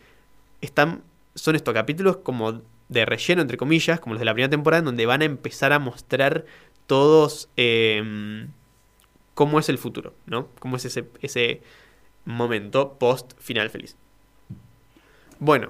están, 0.62 1.02
son 1.34 1.56
estos 1.56 1.74
capítulos 1.74 2.18
como 2.18 2.62
de 2.90 3.06
relleno, 3.06 3.42
entre 3.42 3.58
comillas, 3.58 4.00
como 4.00 4.14
los 4.14 4.20
de 4.20 4.26
la 4.26 4.34
primera 4.34 4.52
temporada, 4.52 4.80
en 4.80 4.86
donde 4.86 5.06
van 5.08 5.22
a 5.22 5.26
empezar 5.26 5.74
a 5.74 5.80
mostrar 5.80 6.46
todos 6.86 7.50
eh, 7.58 8.48
cómo 9.34 9.60
es 9.60 9.70
el 9.70 9.78
futuro, 9.78 10.14
¿no? 10.28 10.50
Cómo 10.60 10.78
es 10.78 10.86
ese, 10.86 11.06
ese 11.22 11.62
momento 12.26 12.98
post 13.00 13.34
final 13.40 13.70
feliz. 13.70 13.96
Bueno, 15.40 15.70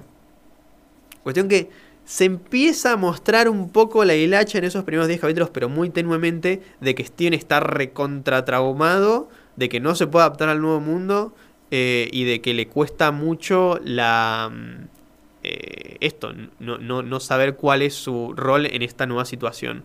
cuestión 1.22 1.48
que 1.48 1.70
se 2.04 2.24
empieza 2.24 2.92
a 2.92 2.96
mostrar 2.96 3.48
un 3.48 3.70
poco 3.70 4.04
la 4.04 4.14
hilacha 4.14 4.58
en 4.58 4.64
esos 4.64 4.84
primeros 4.84 5.08
10 5.08 5.20
capítulos, 5.20 5.50
pero 5.50 5.68
muy 5.68 5.90
tenuemente, 5.90 6.62
de 6.80 6.94
que 6.94 7.04
Steven 7.04 7.34
está 7.34 7.58
recontratraumado, 7.60 9.28
de 9.56 9.68
que 9.68 9.80
no 9.80 9.94
se 9.94 10.06
puede 10.06 10.24
adaptar 10.24 10.48
al 10.48 10.60
nuevo 10.60 10.80
mundo 10.80 11.34
eh, 11.70 12.08
y 12.12 12.24
de 12.24 12.40
que 12.40 12.54
le 12.54 12.68
cuesta 12.68 13.10
mucho 13.10 13.80
la 13.82 14.50
mm, 14.52 14.84
eh, 15.42 15.96
esto, 16.00 16.32
no, 16.58 16.78
no, 16.78 17.02
no 17.02 17.20
saber 17.20 17.56
cuál 17.56 17.82
es 17.82 17.94
su 17.94 18.32
rol 18.36 18.66
en 18.66 18.82
esta 18.82 19.06
nueva 19.06 19.24
situación. 19.24 19.84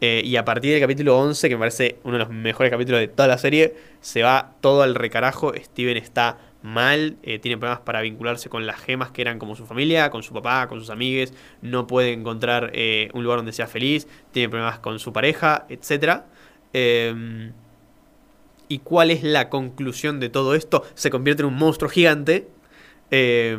Eh, 0.00 0.22
y 0.24 0.36
a 0.36 0.44
partir 0.44 0.72
del 0.72 0.80
capítulo 0.80 1.18
11, 1.18 1.48
que 1.48 1.54
me 1.54 1.60
parece 1.60 1.98
uno 2.02 2.14
de 2.14 2.18
los 2.24 2.30
mejores 2.30 2.70
capítulos 2.70 3.00
de 3.00 3.08
toda 3.08 3.28
la 3.28 3.38
serie, 3.38 3.74
se 4.00 4.22
va 4.22 4.54
todo 4.60 4.82
al 4.82 4.94
recarajo. 4.94 5.52
Steven 5.54 5.96
está 5.96 6.38
mal, 6.62 7.16
tiene 7.22 7.56
problemas 7.56 7.80
para 7.80 8.00
vincularse 8.02 8.48
con 8.48 8.66
las 8.66 8.80
gemas 8.80 9.10
que 9.10 9.22
eran 9.22 9.38
como 9.38 9.56
su 9.56 9.66
familia, 9.66 10.10
con 10.10 10.22
su 10.22 10.32
papá, 10.32 10.68
con 10.68 10.78
sus 10.80 10.90
amigues, 10.90 11.34
no 11.60 11.88
puede 11.88 12.12
encontrar 12.12 12.72
un 13.12 13.24
lugar 13.24 13.38
donde 13.38 13.52
sea 13.52 13.66
feliz, 13.66 14.06
tiene 14.30 14.48
problemas 14.48 14.78
con 14.78 15.00
su 15.00 15.12
pareja, 15.12 15.66
etc. 15.68 16.22
Eh, 16.72 17.52
¿Y 18.72 18.78
cuál 18.78 19.10
es 19.10 19.22
la 19.22 19.50
conclusión 19.50 20.18
de 20.18 20.30
todo 20.30 20.54
esto? 20.54 20.82
Se 20.94 21.10
convierte 21.10 21.42
en 21.42 21.48
un 21.48 21.56
monstruo 21.56 21.90
gigante. 21.90 22.48
eh, 23.10 23.58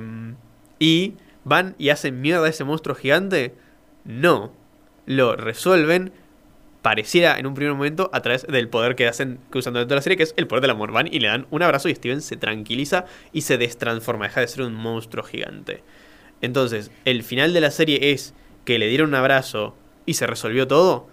y 0.80 1.13
van 1.43 1.76
y 1.78 1.89
hacen 1.89 2.19
mierda 2.19 2.47
a 2.47 2.49
ese 2.49 2.63
monstruo 2.63 2.95
gigante. 2.95 3.54
No. 4.06 4.52
Lo 5.06 5.36
resuelven. 5.36 6.12
Pareciera 6.82 7.38
en 7.38 7.45
un 7.45 7.54
primer 7.54 7.76
momento 7.76 8.10
a 8.12 8.21
través 8.23 8.47
del 8.47 8.69
poder 8.69 8.95
que 8.95 9.08
hacen 9.08 9.38
que 9.52 9.60
usan 9.60 9.73
durante 9.73 9.89
toda 9.89 9.97
la 9.97 10.02
serie, 10.02 10.17
que 10.17 10.23
es 10.23 10.34
el 10.36 10.47
poder 10.47 10.63
del 10.63 10.71
amor. 10.71 10.91
Van 10.91 11.06
y 11.06 11.19
le 11.19 11.28
dan 11.28 11.45
un 11.52 11.62
abrazo 11.62 11.89
y 11.89 11.93
Steven 11.95 12.21
se 12.21 12.36
tranquiliza 12.36 13.06
y 13.32 13.41
se 13.41 13.60
destransforma. 13.60 14.26
Deja 14.26 14.41
de 14.41 14.47
ser 14.47 14.63
un 14.63 14.73
monstruo 14.73 15.23
gigante. 15.23 15.84
Entonces, 16.41 16.89
el 17.06 17.21
final 17.21 17.54
de 17.54 17.62
la 17.62 17.69
serie 17.69 18.13
es 18.13 18.34
que 18.65 18.80
le 18.80 18.88
dieron 18.88 19.10
un 19.10 19.15
abrazo 19.15 19.76
y 20.08 20.15
se 20.15 20.26
resolvió 20.26 20.67
todo. 20.67 21.08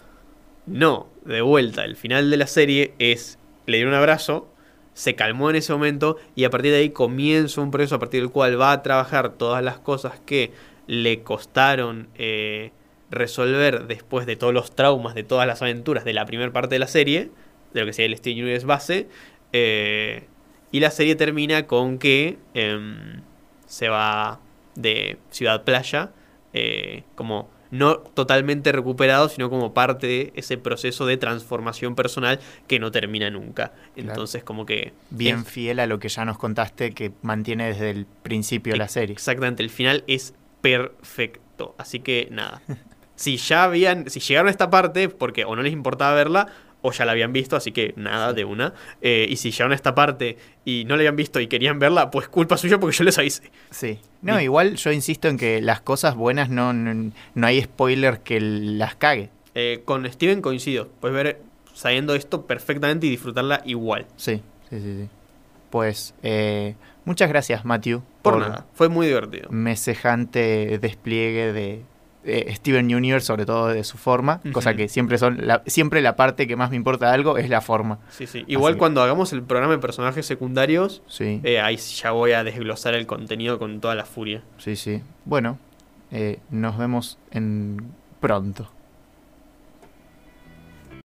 No, 0.64 1.08
de 1.26 1.42
vuelta, 1.42 1.84
el 1.84 1.96
final 1.96 2.30
de 2.30 2.38
la 2.38 2.46
serie 2.46 2.94
es 2.98 3.38
le 3.70 3.78
dieron 3.78 3.94
un 3.94 3.98
abrazo, 3.98 4.48
se 4.92 5.14
calmó 5.14 5.50
en 5.50 5.56
ese 5.56 5.72
momento 5.72 6.16
y 6.34 6.44
a 6.44 6.50
partir 6.50 6.72
de 6.72 6.78
ahí 6.78 6.90
comienza 6.90 7.60
un 7.60 7.70
proceso 7.70 7.94
a 7.94 7.98
partir 7.98 8.20
del 8.20 8.30
cual 8.30 8.60
va 8.60 8.72
a 8.72 8.82
trabajar 8.82 9.34
todas 9.34 9.62
las 9.62 9.78
cosas 9.78 10.20
que 10.26 10.52
le 10.86 11.22
costaron 11.22 12.08
eh, 12.16 12.72
resolver 13.10 13.86
después 13.86 14.26
de 14.26 14.36
todos 14.36 14.52
los 14.52 14.74
traumas, 14.74 15.14
de 15.14 15.22
todas 15.22 15.46
las 15.46 15.62
aventuras 15.62 16.04
de 16.04 16.12
la 16.12 16.26
primera 16.26 16.52
parte 16.52 16.74
de 16.74 16.78
la 16.80 16.86
serie, 16.86 17.30
de 17.72 17.80
lo 17.80 17.86
que 17.86 17.92
sería 17.92 18.08
el 18.08 18.16
Steven 18.16 18.42
Universe 18.42 18.66
base, 18.66 19.08
eh, 19.52 20.24
y 20.72 20.80
la 20.80 20.90
serie 20.90 21.16
termina 21.16 21.66
con 21.66 21.98
que 21.98 22.38
em, 22.54 23.22
se 23.66 23.88
va 23.88 24.40
de 24.74 25.18
Ciudad 25.30 25.64
Playa 25.64 26.10
eh, 26.52 27.04
como 27.14 27.48
no 27.70 27.98
totalmente 27.98 28.72
recuperado, 28.72 29.28
sino 29.28 29.48
como 29.50 29.72
parte 29.74 30.06
de 30.06 30.32
ese 30.34 30.58
proceso 30.58 31.06
de 31.06 31.16
transformación 31.16 31.94
personal 31.94 32.40
que 32.66 32.78
no 32.78 32.90
termina 32.90 33.30
nunca. 33.30 33.72
Entonces, 33.96 34.42
como 34.42 34.66
que... 34.66 34.92
Bien 35.10 35.40
es- 35.40 35.48
fiel 35.48 35.78
a 35.80 35.86
lo 35.86 35.98
que 35.98 36.08
ya 36.08 36.24
nos 36.24 36.36
contaste 36.38 36.92
que 36.92 37.12
mantiene 37.22 37.68
desde 37.68 37.90
el 37.90 38.06
principio 38.22 38.74
la 38.76 38.88
serie. 38.88 39.12
Exactamente, 39.12 39.62
el 39.62 39.70
final 39.70 40.04
es 40.06 40.34
perfecto. 40.60 41.74
Así 41.78 42.00
que 42.00 42.28
nada. 42.30 42.62
si 43.14 43.36
ya 43.36 43.64
habían, 43.64 44.08
si 44.10 44.20
llegaron 44.20 44.48
a 44.48 44.50
esta 44.50 44.70
parte, 44.70 45.08
porque 45.08 45.44
o 45.44 45.54
no 45.56 45.62
les 45.62 45.72
importaba 45.72 46.14
verla, 46.14 46.48
o 46.82 46.92
ya 46.92 47.04
la 47.04 47.12
habían 47.12 47.32
visto, 47.32 47.56
así 47.56 47.72
que 47.72 47.94
nada, 47.96 48.32
de 48.32 48.44
una. 48.44 48.74
Eh, 49.00 49.26
y 49.28 49.36
si 49.36 49.50
llegaron 49.50 49.72
a 49.72 49.74
esta 49.74 49.94
parte 49.94 50.36
y 50.64 50.84
no 50.84 50.96
la 50.96 51.00
habían 51.00 51.16
visto 51.16 51.40
y 51.40 51.46
querían 51.46 51.78
verla, 51.78 52.10
pues 52.10 52.28
culpa 52.28 52.56
suya 52.56 52.78
porque 52.78 52.96
yo 52.96 53.04
les 53.04 53.18
avisé. 53.18 53.50
Sí. 53.70 53.98
No, 54.22 54.40
igual 54.40 54.76
yo 54.76 54.92
insisto 54.92 55.28
en 55.28 55.36
que 55.36 55.60
las 55.60 55.80
cosas 55.80 56.14
buenas 56.14 56.50
no, 56.50 56.72
no, 56.72 57.12
no 57.34 57.46
hay 57.46 57.62
spoiler 57.62 58.20
que 58.20 58.40
las 58.40 58.94
cague. 58.94 59.30
Eh, 59.54 59.82
con 59.84 60.10
Steven 60.10 60.42
coincido. 60.42 60.88
Puedes 61.00 61.14
ver 61.14 61.42
sabiendo 61.74 62.14
esto 62.14 62.46
perfectamente 62.46 63.06
y 63.06 63.10
disfrutarla 63.10 63.62
igual. 63.64 64.06
Sí, 64.16 64.42
sí, 64.68 64.80
sí, 64.80 64.96
sí. 65.02 65.08
Pues 65.70 66.14
eh, 66.22 66.74
muchas 67.04 67.28
gracias, 67.28 67.64
Matthew. 67.64 68.02
Por 68.22 68.38
nada. 68.38 68.66
Fue 68.74 68.88
muy 68.88 69.06
divertido. 69.06 69.48
Mesejante 69.50 70.78
despliegue 70.78 71.52
de 71.52 71.82
eh, 72.24 72.52
Steven 72.56 72.94
Universe, 72.94 73.26
sobre 73.26 73.46
todo 73.46 73.68
de 73.68 73.82
su 73.84 73.96
forma, 73.96 74.40
cosa 74.52 74.74
que 74.74 74.88
siempre 74.88 75.16
son 75.18 75.46
la, 75.46 75.62
siempre 75.66 76.00
la 76.02 76.16
parte 76.16 76.46
que 76.46 76.54
más 76.56 76.70
me 76.70 76.76
importa 76.76 77.06
de 77.08 77.12
algo 77.14 77.38
es 77.38 77.48
la 77.48 77.60
forma. 77.60 77.98
Sí, 78.10 78.26
sí. 78.26 78.44
Igual 78.46 78.72
Así 78.72 78.76
que- 78.76 78.78
cuando 78.78 79.02
hagamos 79.02 79.32
el 79.32 79.42
programa 79.42 79.72
de 79.72 79.78
personajes 79.78 80.26
secundarios, 80.26 81.02
Sí, 81.06 81.40
eh, 81.44 81.60
ahí 81.60 81.76
ya 81.76 82.10
voy 82.10 82.32
a 82.32 82.44
desglosar 82.44 82.94
el 82.94 83.06
contenido 83.06 83.58
con 83.58 83.80
toda 83.80 83.94
la 83.94 84.04
furia. 84.04 84.42
sí, 84.58 84.76
sí. 84.76 85.02
Bueno, 85.24 85.58
eh, 86.10 86.40
nos 86.50 86.76
vemos 86.76 87.18
en 87.30 87.92
pronto. 88.20 88.70